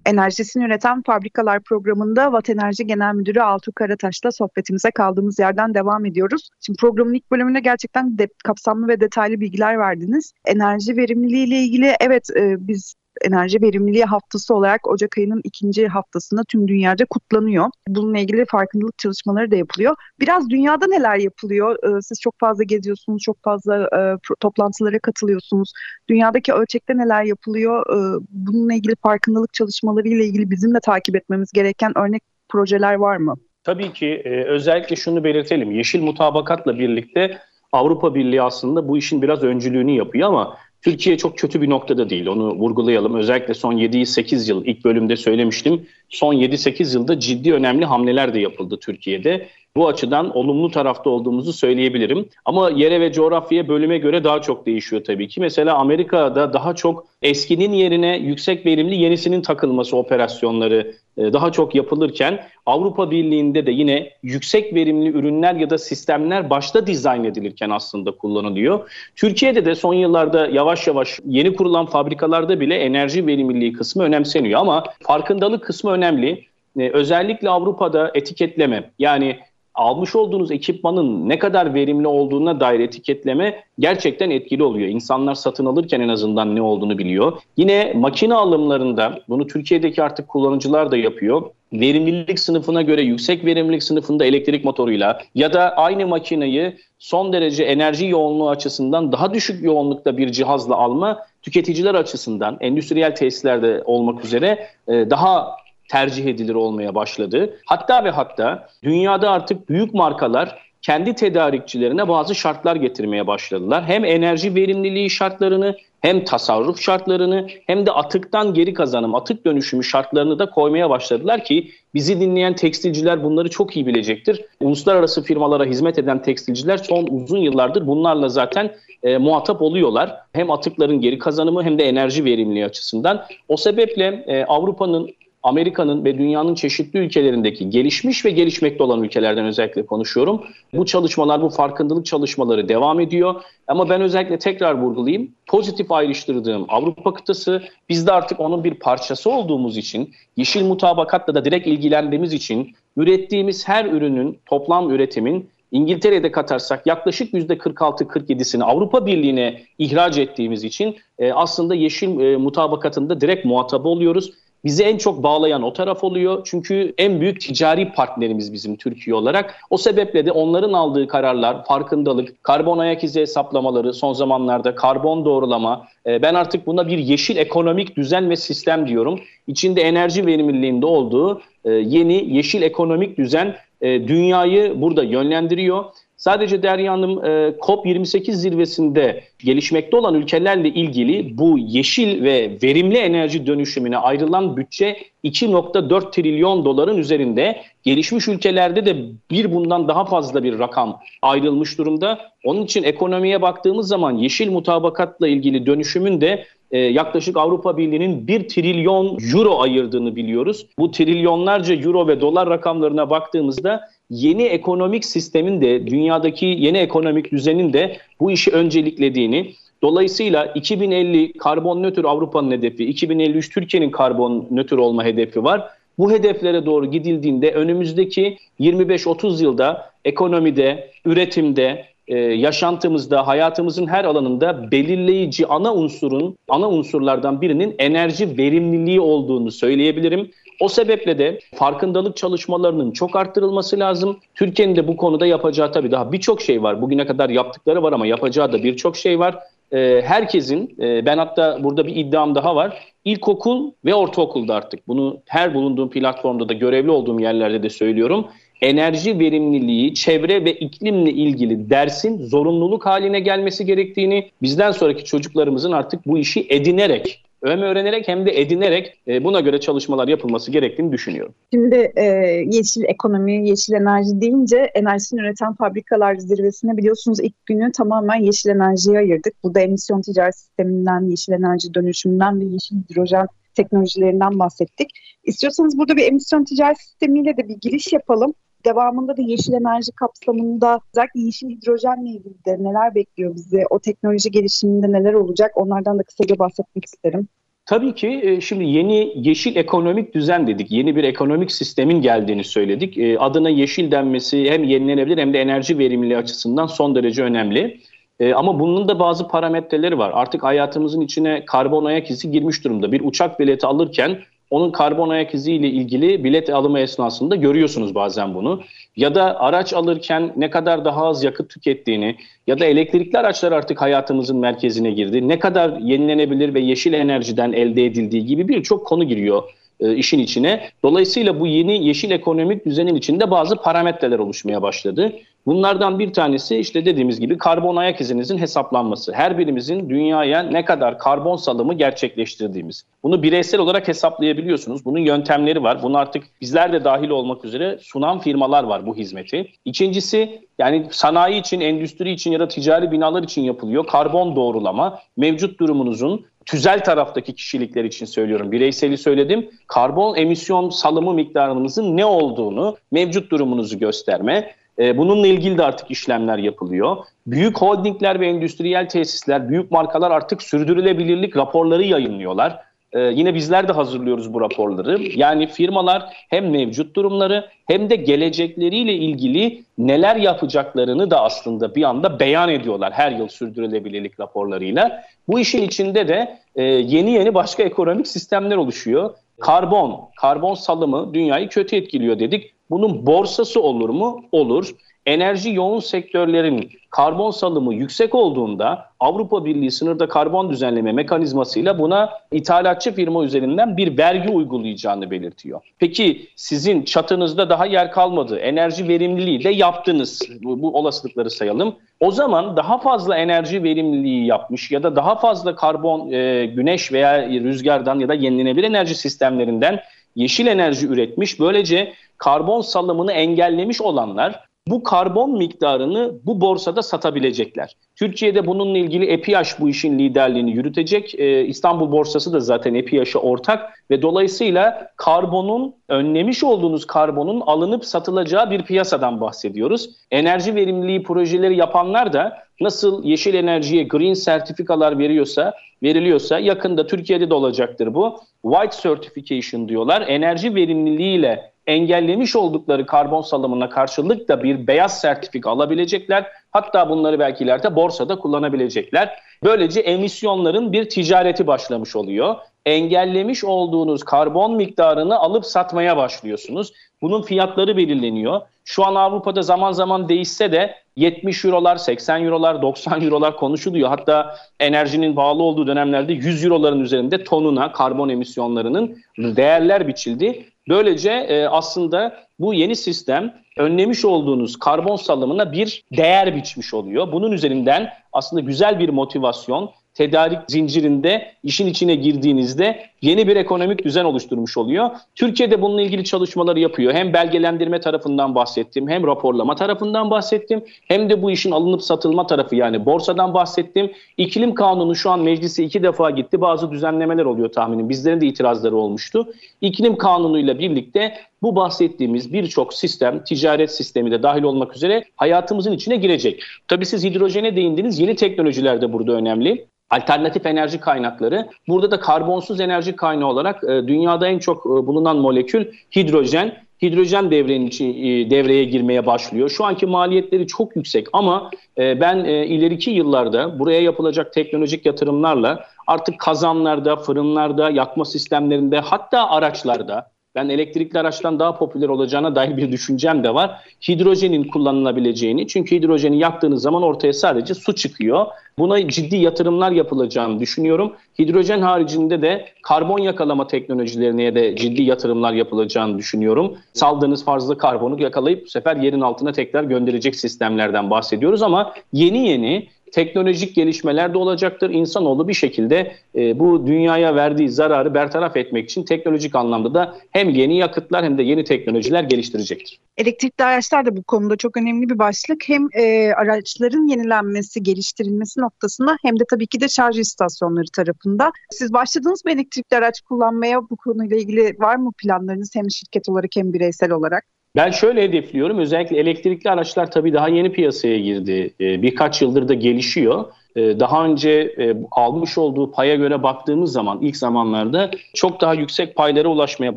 [0.06, 6.48] Enerjisini Üreten Fabrikalar programında Vat Enerji Genel Müdürü Altuğ Karataş'la sohbetimize kaldığımız yerden devam ediyoruz.
[6.60, 10.32] Şimdi programın ilk bölümünde gerçekten de, kapsamlı ve detaylı bilgiler verdiniz.
[10.44, 16.42] Enerji verimliliği ile ilgili evet e, biz Enerji Verimliliği Haftası olarak Ocak ayının ikinci haftasında
[16.48, 17.66] tüm dünyada kutlanıyor.
[17.88, 19.96] Bununla ilgili farkındalık çalışmaları da yapılıyor.
[20.20, 21.76] Biraz dünyada neler yapılıyor?
[21.84, 24.00] Ee, siz çok fazla geziyorsunuz, çok fazla e,
[24.40, 25.72] toplantılara katılıyorsunuz.
[26.08, 27.86] Dünyadaki ölçekte neler yapılıyor?
[27.86, 33.16] Ee, bununla ilgili farkındalık çalışmaları ile ilgili bizim de takip etmemiz gereken örnek projeler var
[33.16, 33.36] mı?
[33.64, 35.70] Tabii ki e, özellikle şunu belirtelim.
[35.70, 37.38] Yeşil mutabakatla birlikte
[37.72, 42.26] Avrupa Birliği aslında bu işin biraz öncülüğünü yapıyor ama Türkiye çok kötü bir noktada değil.
[42.26, 43.14] Onu vurgulayalım.
[43.14, 45.86] Özellikle son 7-8 yıl ilk bölümde söylemiştim.
[46.08, 49.48] Son 7-8 yılda ciddi önemli hamleler de yapıldı Türkiye'de.
[49.76, 52.28] Bu açıdan olumlu tarafta olduğumuzu söyleyebilirim.
[52.44, 55.40] Ama yere ve coğrafyaya bölüme göre daha çok değişiyor tabii ki.
[55.40, 62.44] Mesela Amerika'da daha çok eskinin yerine yüksek verimli yenisinin takılması operasyonları e, daha çok yapılırken
[62.66, 68.90] Avrupa Birliği'nde de yine yüksek verimli ürünler ya da sistemler başta dizayn edilirken aslında kullanılıyor.
[69.16, 74.84] Türkiye'de de son yıllarda yavaş yavaş yeni kurulan fabrikalarda bile enerji verimliliği kısmı önemseniyor ama
[75.00, 76.44] farkındalık kısmı önemli.
[76.78, 79.38] E, özellikle Avrupa'da etiketleme yani
[79.74, 84.88] almış olduğunuz ekipmanın ne kadar verimli olduğuna dair etiketleme gerçekten etkili oluyor.
[84.88, 87.32] İnsanlar satın alırken en azından ne olduğunu biliyor.
[87.56, 91.42] Yine makine alımlarında bunu Türkiye'deki artık kullanıcılar da yapıyor.
[91.72, 98.06] Verimlilik sınıfına göre yüksek verimlilik sınıfında elektrik motoruyla ya da aynı makineyi son derece enerji
[98.06, 105.61] yoğunluğu açısından daha düşük yoğunlukta bir cihazla alma tüketiciler açısından endüstriyel tesislerde olmak üzere daha
[105.88, 107.58] tercih edilir olmaya başladı.
[107.66, 113.84] Hatta ve hatta dünyada artık büyük markalar kendi tedarikçilerine bazı şartlar getirmeye başladılar.
[113.86, 120.38] Hem enerji verimliliği şartlarını hem tasarruf şartlarını hem de atıktan geri kazanım, atık dönüşümü şartlarını
[120.38, 124.44] da koymaya başladılar ki bizi dinleyen tekstilciler bunları çok iyi bilecektir.
[124.60, 130.16] Uluslararası firmalara hizmet eden tekstilciler son uzun yıllardır bunlarla zaten e, muhatap oluyorlar.
[130.32, 133.24] Hem atıkların geri kazanımı hem de enerji verimliliği açısından.
[133.48, 135.10] O sebeple e, Avrupa'nın
[135.42, 140.42] Amerika'nın ve dünyanın çeşitli ülkelerindeki gelişmiş ve gelişmekte olan ülkelerden özellikle konuşuyorum.
[140.74, 143.42] Bu çalışmalar, bu farkındalık çalışmaları devam ediyor.
[143.68, 145.30] Ama ben özellikle tekrar vurgulayayım.
[145.46, 151.44] Pozitif ayrıştırdığım Avrupa kıtası, biz de artık onun bir parçası olduğumuz için, yeşil mutabakatla da
[151.44, 160.18] direkt ilgilendiğimiz için ürettiğimiz her ürünün, toplam üretimin İngiltere'de katarsak yaklaşık %46-47'sini Avrupa Birliği'ne ihraç
[160.18, 164.32] ettiğimiz için e, aslında yeşil e, mutabakatında direkt muhatabı oluyoruz
[164.64, 166.42] bizi en çok bağlayan o taraf oluyor.
[166.44, 169.60] Çünkü en büyük ticari partnerimiz bizim Türkiye olarak.
[169.70, 175.86] O sebeple de onların aldığı kararlar, farkındalık, karbon ayak izi hesaplamaları, son zamanlarda karbon doğrulama.
[176.06, 179.20] E, ben artık buna bir yeşil ekonomik düzen ve sistem diyorum.
[179.46, 185.84] İçinde enerji verimliliğinde olduğu e, yeni yeşil ekonomik düzen e, dünyayı burada yönlendiriyor.
[186.22, 193.46] Sadece Derya Hanım e, COP28 zirvesinde gelişmekte olan ülkelerle ilgili bu yeşil ve verimli enerji
[193.46, 197.62] dönüşümüne ayrılan bütçe 2.4 trilyon doların üzerinde.
[197.82, 198.96] Gelişmiş ülkelerde de
[199.30, 202.18] bir bundan daha fazla bir rakam ayrılmış durumda.
[202.44, 208.48] Onun için ekonomiye baktığımız zaman yeşil mutabakatla ilgili dönüşümün de e, yaklaşık Avrupa Birliği'nin 1
[208.48, 210.66] trilyon euro ayırdığını biliyoruz.
[210.78, 213.80] Bu trilyonlarca euro ve dolar rakamlarına baktığımızda
[214.12, 221.82] yeni ekonomik sistemin de dünyadaki yeni ekonomik düzenin de bu işi önceliklediğini Dolayısıyla 2050 karbon
[221.82, 225.68] nötr Avrupa'nın hedefi, 2053 Türkiye'nin karbon nötr olma hedefi var.
[225.98, 235.46] Bu hedeflere doğru gidildiğinde önümüzdeki 25-30 yılda ekonomide, üretimde, e, yaşantımızda, hayatımızın her alanında belirleyici
[235.46, 240.30] ana unsurun, ana unsurlardan birinin enerji verimliliği olduğunu söyleyebilirim.
[240.62, 244.18] O sebeple de farkındalık çalışmalarının çok arttırılması lazım.
[244.34, 246.82] Türkiye'nin de bu konuda yapacağı tabii daha birçok şey var.
[246.82, 249.38] Bugüne kadar yaptıkları var ama yapacağı da birçok şey var.
[249.72, 252.78] Ee, herkesin, e, ben hatta burada bir iddiam daha var.
[253.04, 258.26] İlkokul ve ortaokulda artık bunu her bulunduğum platformda da görevli olduğum yerlerde de söylüyorum.
[258.60, 266.06] Enerji verimliliği, çevre ve iklimle ilgili dersin zorunluluk haline gelmesi gerektiğini, bizden sonraki çocuklarımızın artık
[266.06, 271.34] bu işi edinerek hem öğrenerek hem de edinerek e, buna göre çalışmalar yapılması gerektiğini düşünüyorum.
[271.52, 272.04] Şimdi e,
[272.46, 278.98] yeşil ekonomi, yeşil enerji deyince enerjisini üreten fabrikalar zirvesine biliyorsunuz ilk günü tamamen yeşil enerjiye
[278.98, 279.34] ayırdık.
[279.44, 284.88] Burada emisyon ticaret sisteminden, yeşil enerji dönüşümünden ve yeşil hidrojen teknolojilerinden bahsettik.
[285.24, 288.34] İstiyorsanız burada bir emisyon ticaret sistemiyle de bir giriş yapalım.
[288.64, 293.62] Devamında da yeşil enerji kapsamında özellikle yeşil hidrojenle ilgili de neler bekliyor bizi?
[293.70, 295.50] O teknoloji gelişiminde neler olacak?
[295.54, 297.28] Onlardan da kısaca bahsetmek isterim.
[297.66, 300.70] Tabii ki e, şimdi yeni yeşil ekonomik düzen dedik.
[300.70, 302.98] Yeni bir ekonomik sistemin geldiğini söyledik.
[302.98, 307.80] E, adına yeşil denmesi hem yenilenebilir hem de enerji verimliliği açısından son derece önemli.
[308.20, 310.10] E, ama bunun da bazı parametreleri var.
[310.14, 312.92] Artık hayatımızın içine karbon ayak izi girmiş durumda.
[312.92, 314.18] Bir uçak bileti alırken
[314.52, 318.62] onun karbon ayak izi ile ilgili bilet alımı esnasında görüyorsunuz bazen bunu.
[318.96, 323.80] Ya da araç alırken ne kadar daha az yakıt tükettiğini ya da elektrikli araçlar artık
[323.80, 325.28] hayatımızın merkezine girdi.
[325.28, 329.42] Ne kadar yenilenebilir ve yeşil enerjiden elde edildiği gibi birçok konu giriyor
[329.82, 330.68] e, işin içine.
[330.82, 335.12] Dolayısıyla bu yeni yeşil ekonomik düzenin içinde bazı parametreler oluşmaya başladı.
[335.46, 339.12] Bunlardan bir tanesi işte dediğimiz gibi karbon ayak izinizin hesaplanması.
[339.12, 342.84] Her birimizin dünyaya ne kadar karbon salımı gerçekleştirdiğimiz.
[343.02, 344.84] Bunu bireysel olarak hesaplayabiliyorsunuz.
[344.84, 345.82] Bunun yöntemleri var.
[345.82, 349.48] Bunu artık bizler de dahil olmak üzere sunan firmalar var bu hizmeti.
[349.64, 353.86] İkincisi yani sanayi için, endüstri için ya da ticari binalar için yapılıyor.
[353.86, 358.52] Karbon doğrulama mevcut durumunuzun tüzel taraftaki kişilikler için söylüyorum.
[358.52, 359.50] Bireyseli söyledim.
[359.66, 364.54] Karbon emisyon salımı miktarınızın ne olduğunu, mevcut durumunuzu gösterme.
[364.78, 366.96] E, bununla ilgili de artık işlemler yapılıyor.
[367.26, 372.71] Büyük holdingler ve endüstriyel tesisler, büyük markalar artık sürdürülebilirlik raporları yayınlıyorlar.
[372.92, 375.02] Ee, yine bizler de hazırlıyoruz bu raporları.
[375.14, 382.20] Yani firmalar hem mevcut durumları hem de gelecekleriyle ilgili neler yapacaklarını da aslında bir anda
[382.20, 385.02] beyan ediyorlar her yıl sürdürülebilirlik raporlarıyla.
[385.28, 389.14] Bu işin içinde de e, yeni yeni başka ekonomik sistemler oluşuyor.
[389.40, 392.52] Karbon, karbon salımı dünyayı kötü etkiliyor dedik.
[392.70, 394.24] Bunun borsası olur mu?
[394.32, 394.70] Olur
[395.06, 402.94] enerji yoğun sektörlerin karbon salımı yüksek olduğunda Avrupa Birliği sınırda karbon düzenleme mekanizmasıyla buna ithalatçı
[402.94, 405.60] firma üzerinden bir vergi uygulayacağını belirtiyor.
[405.78, 411.74] Peki sizin çatınızda daha yer kalmadı, enerji verimliliği de yaptınız, bu, bu olasılıkları sayalım.
[412.00, 417.28] O zaman daha fazla enerji verimliliği yapmış ya da daha fazla karbon, e, güneş veya
[417.28, 419.80] rüzgardan ya da yenilenebilir enerji sistemlerinden
[420.16, 421.40] yeşil enerji üretmiş.
[421.40, 427.76] Böylece karbon salımını engellemiş olanlar bu karbon miktarını bu borsada satabilecekler.
[427.96, 431.14] Türkiye'de bununla ilgili EPİAŞ bu işin liderliğini yürütecek.
[431.14, 438.50] Ee, İstanbul borsası da zaten EPİAŞ'a ortak ve dolayısıyla karbonun önlemiş olduğunuz karbonun alınıp satılacağı
[438.50, 439.90] bir piyasadan bahsediyoruz.
[440.10, 447.34] Enerji verimliliği projeleri yapanlar da nasıl yeşil enerjiye green sertifikalar veriyorsa, veriliyorsa yakında Türkiye'de de
[447.34, 448.20] olacaktır bu.
[448.42, 450.04] White certification diyorlar.
[450.08, 456.26] Enerji verimliliğiyle engellemiş oldukları karbon salımına karşılık da bir beyaz sertifika alabilecekler.
[456.50, 459.18] Hatta bunları belki ileride borsada kullanabilecekler.
[459.44, 462.36] Böylece emisyonların bir ticareti başlamış oluyor.
[462.66, 466.72] Engellemiş olduğunuz karbon miktarını alıp satmaya başlıyorsunuz.
[467.02, 468.40] Bunun fiyatları belirleniyor.
[468.64, 473.88] Şu an Avrupa'da zaman zaman değişse de 70 eurolar, 80 eurolar, 90 eurolar konuşuluyor.
[473.88, 480.51] Hatta enerjinin bağlı olduğu dönemlerde 100 euroların üzerinde tonuna karbon emisyonlarının değerler biçildi.
[480.68, 487.12] Böylece e, aslında bu yeni sistem önlemiş olduğunuz karbon salımına bir değer biçmiş oluyor.
[487.12, 494.04] Bunun üzerinden aslında güzel bir motivasyon, tedarik zincirinde işin içine girdiğinizde yeni bir ekonomik düzen
[494.04, 494.90] oluşturmuş oluyor.
[495.14, 496.94] Türkiye'de bununla ilgili çalışmaları yapıyor.
[496.94, 502.56] Hem belgelendirme tarafından bahsettim, hem raporlama tarafından bahsettim, hem de bu işin alınıp satılma tarafı
[502.56, 503.92] yani borsadan bahsettim.
[504.16, 506.40] İklim kanunu şu an meclise iki defa gitti.
[506.40, 507.88] Bazı düzenlemeler oluyor tahminim.
[507.88, 509.28] Bizlerin de itirazları olmuştu.
[509.60, 515.96] İklim kanunuyla birlikte bu bahsettiğimiz birçok sistem, ticaret sistemi de dahil olmak üzere hayatımızın içine
[515.96, 516.42] girecek.
[516.68, 517.98] Tabii siz hidrojene değindiniz.
[517.98, 521.48] Yeni teknolojiler de burada önemli alternatif enerji kaynakları.
[521.68, 526.54] Burada da karbonsuz enerji kaynağı olarak e, dünyada en çok e, bulunan molekül hidrojen.
[526.82, 529.48] Hidrojen devrenin içi, e, devreye girmeye başlıyor.
[529.48, 536.96] Şu anki maliyetleri çok yüksek ama ben ileriki yıllarda buraya yapılacak teknolojik yatırımlarla artık kazanlarda,
[536.96, 543.34] fırınlarda, yakma sistemlerinde hatta araçlarda ben elektrikli araçtan daha popüler olacağına dair bir düşüncem de
[543.34, 543.60] var.
[543.88, 548.26] Hidrojenin kullanılabileceğini çünkü hidrojeni yaktığınız zaman ortaya sadece su çıkıyor.
[548.58, 550.92] Buna ciddi yatırımlar yapılacağını düşünüyorum.
[551.18, 556.56] Hidrojen haricinde de karbon yakalama teknolojilerine de ciddi yatırımlar yapılacağını düşünüyorum.
[556.72, 562.68] Saldığınız fazla karbonu yakalayıp bu sefer yerin altına tekrar gönderecek sistemlerden bahsediyoruz ama yeni yeni
[562.92, 564.70] teknolojik gelişmeler de olacaktır.
[564.70, 570.28] İnsanoğlu bir şekilde e, bu dünyaya verdiği zararı bertaraf etmek için teknolojik anlamda da hem
[570.28, 572.80] yeni yakıtlar hem de yeni teknolojiler geliştirecektir.
[572.96, 575.48] Elektrikli araçlar da bu konuda çok önemli bir başlık.
[575.48, 581.32] Hem e, araçların yenilenmesi, geliştirilmesi noktasında hem de tabii ki de şarj istasyonları tarafında.
[581.50, 583.70] Siz başladınız mı elektrikli araç kullanmaya?
[583.70, 587.24] Bu konuyla ilgili var mı planlarınız hem şirket olarak hem bireysel olarak?
[587.56, 588.58] Ben şöyle hedefliyorum.
[588.58, 591.54] Özellikle elektrikli araçlar tabii daha yeni piyasaya girdi.
[591.60, 593.24] Ee, birkaç yıldır da gelişiyor.
[593.56, 598.96] Ee, daha önce e, almış olduğu paya göre baktığımız zaman ilk zamanlarda çok daha yüksek
[598.96, 599.76] paylara ulaşmaya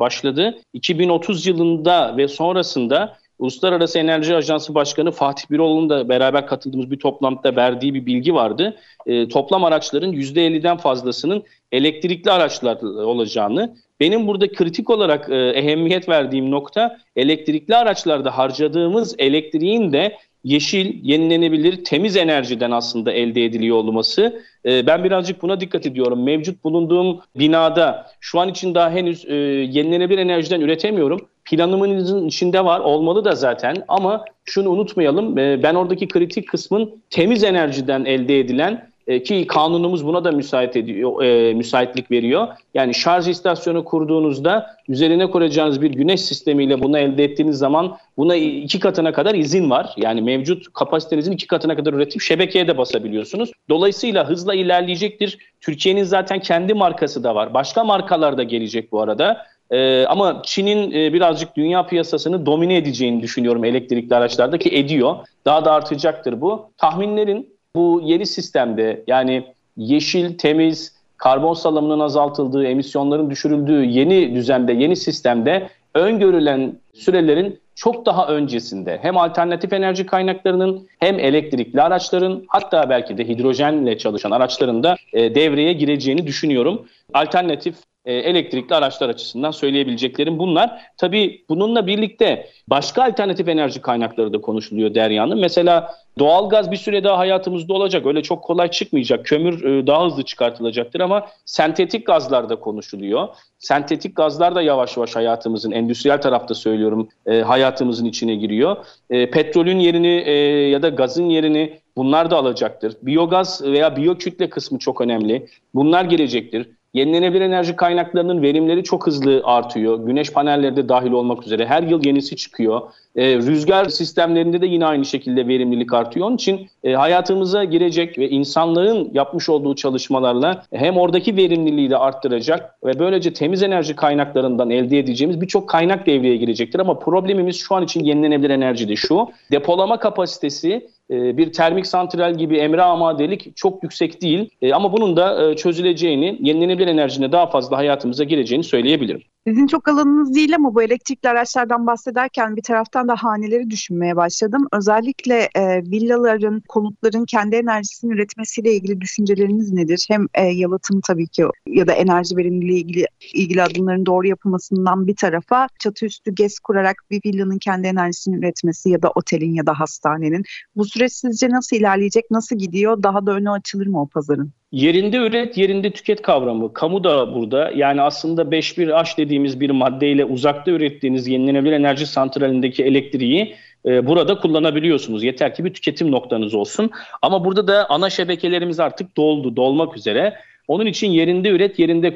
[0.00, 0.58] başladı.
[0.72, 7.56] 2030 yılında ve sonrasında Uluslararası Enerji Ajansı Başkanı Fatih Birol'un da beraber katıldığımız bir toplantıda
[7.56, 8.76] verdiği bir bilgi vardı.
[9.06, 16.50] E, toplam araçların %50'den fazlasının elektrikli araçlar olacağını, benim burada kritik olarak e, ehemmiyet verdiğim
[16.50, 24.42] nokta elektrikli araçlarda harcadığımız elektriğin de yeşil, yenilenebilir, temiz enerjiden aslında elde ediliyor olması.
[24.66, 26.24] E, ben birazcık buna dikkat ediyorum.
[26.24, 31.28] Mevcut bulunduğum binada şu an için daha henüz e, yenilenebilir enerjiden üretemiyorum.
[31.44, 35.38] Planımın içinde var, olmalı da zaten ama şunu unutmayalım.
[35.38, 40.76] E, ben oradaki kritik kısmın temiz enerjiden elde edilen e, ki kanunumuz buna da müsait
[40.76, 42.48] ediyor, e, müsaitlik veriyor.
[42.74, 48.80] Yani şarj istasyonu kurduğunuzda üzerine kuracağınız bir güneş sistemiyle bunu elde ettiğiniz zaman buna iki
[48.80, 49.94] katına kadar izin var.
[49.96, 53.52] Yani mevcut kapasitenizin iki katına kadar üretip şebekeye de basabiliyorsunuz.
[53.68, 55.38] Dolayısıyla hızla ilerleyecektir.
[55.60, 57.54] Türkiye'nin zaten kendi markası da var.
[57.54, 59.46] Başka markalar da gelecek bu arada.
[59.70, 65.16] Ee, ama Çin'in e, birazcık dünya piyasasını domine edeceğini düşünüyorum elektrikli araçlarda ki ediyor.
[65.44, 66.70] Daha da artacaktır bu.
[66.78, 69.44] Tahminlerin bu yeni sistemde yani
[69.76, 78.28] yeşil, temiz, karbon salımının azaltıldığı, emisyonların düşürüldüğü yeni düzende, yeni sistemde öngörülen sürelerin çok daha
[78.28, 84.96] öncesinde hem alternatif enerji kaynaklarının hem elektrikli araçların hatta belki de hidrojenle çalışan araçların da
[85.12, 86.86] e, devreye gireceğini düşünüyorum.
[87.14, 87.74] Alternatif
[88.06, 90.82] e, elektrikli araçlar açısından söyleyebileceklerim bunlar.
[90.96, 95.38] Tabii bununla birlikte başka alternatif enerji kaynakları da konuşuluyor Derya'nın.
[95.38, 98.06] Mesela doğalgaz bir süre daha hayatımızda olacak.
[98.06, 99.26] Öyle çok kolay çıkmayacak.
[99.26, 103.28] Kömür e, daha hızlı çıkartılacaktır ama sentetik gazlar da konuşuluyor.
[103.58, 108.76] Sentetik gazlar da yavaş yavaş hayatımızın, endüstriyel tarafta söylüyorum, e, hayatımızın içine giriyor.
[109.08, 110.30] petrolün yerini
[110.70, 112.96] ya da gazın yerini bunlar da alacaktır.
[113.02, 115.46] Biyogaz veya biyokütle kısmı çok önemli.
[115.74, 116.68] Bunlar gelecektir.
[116.96, 120.06] Yenilenebilir enerji kaynaklarının verimleri çok hızlı artıyor.
[120.06, 122.80] Güneş panelleri de dahil olmak üzere her yıl yenisi çıkıyor.
[123.16, 126.26] E, rüzgar sistemlerinde de yine aynı şekilde verimlilik artıyor.
[126.26, 132.84] Onun için e, hayatımıza girecek ve insanlığın yapmış olduğu çalışmalarla hem oradaki verimliliği de arttıracak
[132.84, 136.80] ve böylece temiz enerji kaynaklarından elde edeceğimiz birçok kaynak devreye girecektir.
[136.80, 139.28] Ama problemimiz şu an için yenilenebilir enerjide şu.
[139.52, 144.50] Depolama kapasitesi e, bir termik santral gibi emre amadelik çok yüksek değil.
[144.62, 149.22] E, ama bunun da e, çözüleceğini, yenilenebilir enerjine daha fazla hayatımıza gireceğini söyleyebilirim.
[149.48, 154.66] Sizin çok alanınız değil ama bu elektrikli araçlardan bahsederken bir taraftan da haneleri düşünmeye başladım.
[154.72, 160.06] Özellikle e, villaların, konutların kendi enerjisini üretmesiyle ilgili düşünceleriniz nedir?
[160.10, 165.16] Hem e, yalıtım tabii ki ya da enerji verimliliği ilgili ilgili adımların doğru yapılmasından bir
[165.16, 169.80] tarafa çatı üstü GES kurarak bir villanın kendi enerjisini üretmesi ya da otelin ya da
[169.80, 170.42] hastanenin.
[170.76, 173.02] Bu süreç sizce nasıl ilerleyecek, nasıl gidiyor?
[173.02, 174.52] Daha da önü açılır mı o pazarın?
[174.72, 176.72] Yerinde üret, yerinde tüket kavramı.
[176.72, 177.70] Kamu da burada.
[177.74, 183.54] Yani aslında 5-1H dediğimiz bir maddeyle uzakta ürettiğiniz yenilenebilir enerji santralindeki elektriği
[183.86, 185.24] e, burada kullanabiliyorsunuz.
[185.24, 186.90] Yeter ki bir tüketim noktanız olsun.
[187.22, 190.34] Ama burada da ana şebekelerimiz artık doldu, dolmak üzere.
[190.68, 192.14] Onun için yerinde üret, yerinde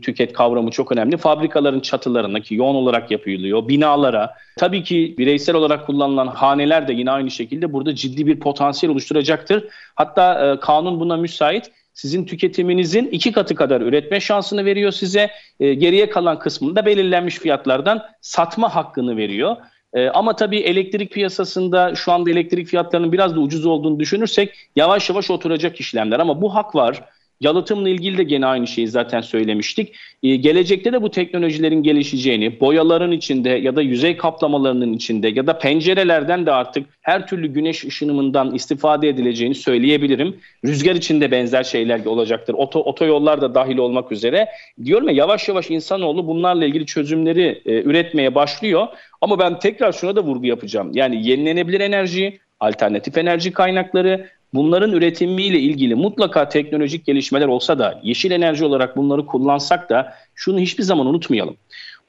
[0.00, 1.16] tüket kavramı çok önemli.
[1.16, 7.10] Fabrikaların çatılarına ki yoğun olarak yapılıyor, binalara, tabii ki bireysel olarak kullanılan haneler de yine
[7.10, 9.64] aynı şekilde burada ciddi bir potansiyel oluşturacaktır.
[9.94, 15.30] Hatta e, kanun buna müsait sizin tüketiminizin iki katı kadar üretme şansını veriyor size.
[15.60, 19.56] E, geriye kalan kısmını da belirlenmiş fiyatlardan satma hakkını veriyor.
[19.94, 25.10] E, ama tabii elektrik piyasasında şu anda elektrik fiyatlarının biraz da ucuz olduğunu düşünürsek yavaş
[25.10, 26.20] yavaş oturacak işlemler.
[26.20, 27.04] Ama bu hak var.
[27.42, 29.94] Yalıtımla ilgili de gene aynı şeyi zaten söylemiştik.
[30.22, 35.58] Ee, gelecekte de bu teknolojilerin gelişeceğini, boyaların içinde ya da yüzey kaplamalarının içinde ya da
[35.58, 40.36] pencerelerden de artık her türlü güneş ışınımından istifade edileceğini söyleyebilirim.
[40.64, 42.54] Rüzgar için de benzer şeyler olacaktır.
[42.54, 44.48] Oto, otoyollar da dahil olmak üzere.
[44.84, 48.86] Diyorum ya yavaş yavaş insanoğlu bunlarla ilgili çözümleri e, üretmeye başlıyor.
[49.20, 50.90] Ama ben tekrar şuna da vurgu yapacağım.
[50.94, 58.30] Yani yenilenebilir enerji, alternatif enerji kaynakları bunların üretimiyle ilgili mutlaka teknolojik gelişmeler olsa da yeşil
[58.30, 61.56] enerji olarak bunları kullansak da şunu hiçbir zaman unutmayalım.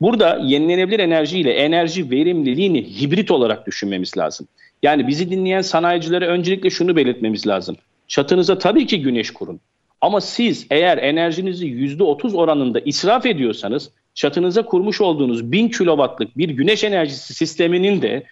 [0.01, 4.47] Burada yenilenebilir enerji ile enerji verimliliğini hibrit olarak düşünmemiz lazım.
[4.83, 7.75] Yani bizi dinleyen sanayicilere öncelikle şunu belirtmemiz lazım.
[8.07, 9.59] Çatınıza tabii ki güneş kurun.
[10.01, 16.83] Ama siz eğer enerjinizi %30 oranında israf ediyorsanız çatınıza kurmuş olduğunuz 1000 kilowattlık bir güneş
[16.83, 18.23] enerjisi sisteminin de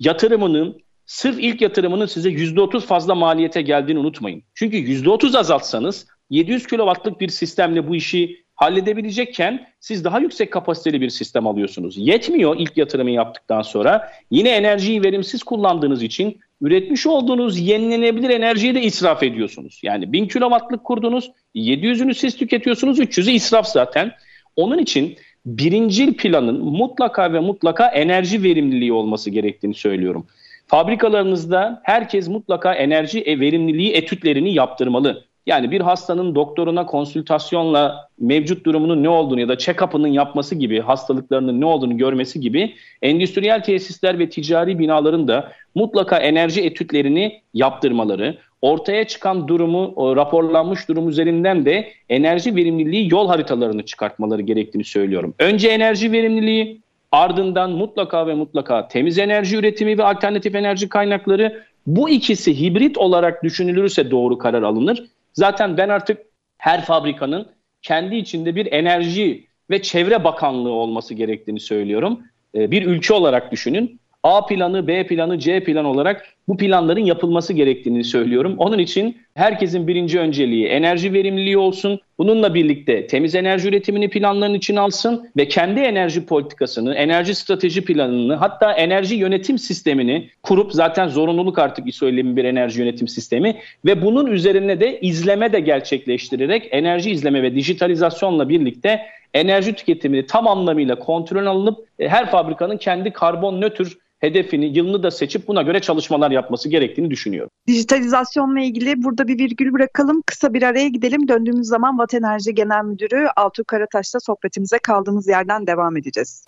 [0.00, 4.42] yatırımının sırf ilk yatırımının size %30 fazla maliyete geldiğini unutmayın.
[4.54, 11.10] Çünkü %30 azaltsanız 700 kW'lık bir sistemle bu işi halledebilecekken siz daha yüksek kapasiteli bir
[11.10, 11.94] sistem alıyorsunuz.
[11.98, 14.10] Yetmiyor ilk yatırımı yaptıktan sonra.
[14.30, 19.80] Yine enerjiyi verimsiz kullandığınız için üretmiş olduğunuz yenilenebilir enerjiyi de israf ediyorsunuz.
[19.82, 24.12] Yani 1000 kilowattlık kurdunuz, 700'ünü siz tüketiyorsunuz, 300'ü israf zaten.
[24.56, 30.26] Onun için birincil planın mutlaka ve mutlaka enerji verimliliği olması gerektiğini söylüyorum.
[30.70, 35.24] Fabrikalarınızda herkes mutlaka enerji e, verimliliği etütlerini yaptırmalı.
[35.46, 41.60] Yani bir hastanın doktoruna konsültasyonla mevcut durumunun ne olduğunu ya da check-up'ının yapması gibi, hastalıklarının
[41.60, 49.04] ne olduğunu görmesi gibi endüstriyel tesisler ve ticari binaların da mutlaka enerji etütlerini yaptırmaları, ortaya
[49.04, 55.34] çıkan durumu, raporlanmış durum üzerinden de enerji verimliliği yol haritalarını çıkartmaları gerektiğini söylüyorum.
[55.38, 56.80] Önce enerji verimliliği,
[57.12, 63.44] ardından mutlaka ve mutlaka temiz enerji üretimi ve alternatif enerji kaynakları bu ikisi hibrit olarak
[63.44, 65.04] düşünülürse doğru karar alınır.
[65.32, 66.18] Zaten ben artık
[66.58, 67.46] her fabrikanın
[67.82, 72.20] kendi içinde bir enerji ve çevre bakanlığı olması gerektiğini söylüyorum.
[72.54, 73.99] Ee, bir ülke olarak düşünün.
[74.22, 78.54] A planı, B planı, C plan olarak bu planların yapılması gerektiğini söylüyorum.
[78.58, 82.00] Onun için herkesin birinci önceliği enerji verimliliği olsun.
[82.18, 88.34] Bununla birlikte temiz enerji üretimini planların için alsın ve kendi enerji politikasını, enerji strateji planını
[88.34, 94.26] hatta enerji yönetim sistemini kurup zaten zorunluluk artık söylemi bir enerji yönetim sistemi ve bunun
[94.26, 99.00] üzerine de izleme de gerçekleştirerek enerji izleme ve dijitalizasyonla birlikte
[99.34, 105.10] enerji tüketimini tam anlamıyla kontrol alınıp e, her fabrikanın kendi karbon nötr hedefini, yılını da
[105.10, 107.50] seçip buna göre çalışmalar yapması gerektiğini düşünüyorum.
[107.66, 110.22] Dijitalizasyonla ilgili burada bir virgül bırakalım.
[110.26, 111.28] Kısa bir araya gidelim.
[111.28, 116.44] Döndüğümüz zaman Vat Enerji Genel Müdürü Altuğ Karataş'ta sohbetimize kaldığımız yerden devam edeceğiz.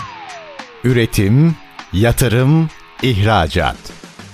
[0.84, 1.56] Üretim,
[1.92, 2.68] yatırım,
[3.02, 3.76] ihracat.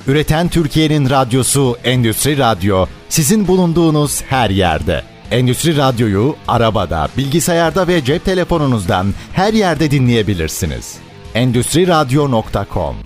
[0.06, 5.02] Üreten Türkiye'nin radyosu Endüstri Radyo sizin bulunduğunuz her yerde.
[5.30, 10.98] Endüstri Radyo'yu arabada, bilgisayarda ve cep telefonunuzdan her yerde dinleyebilirsiniz.
[11.34, 12.96] Endüstri Radyo.com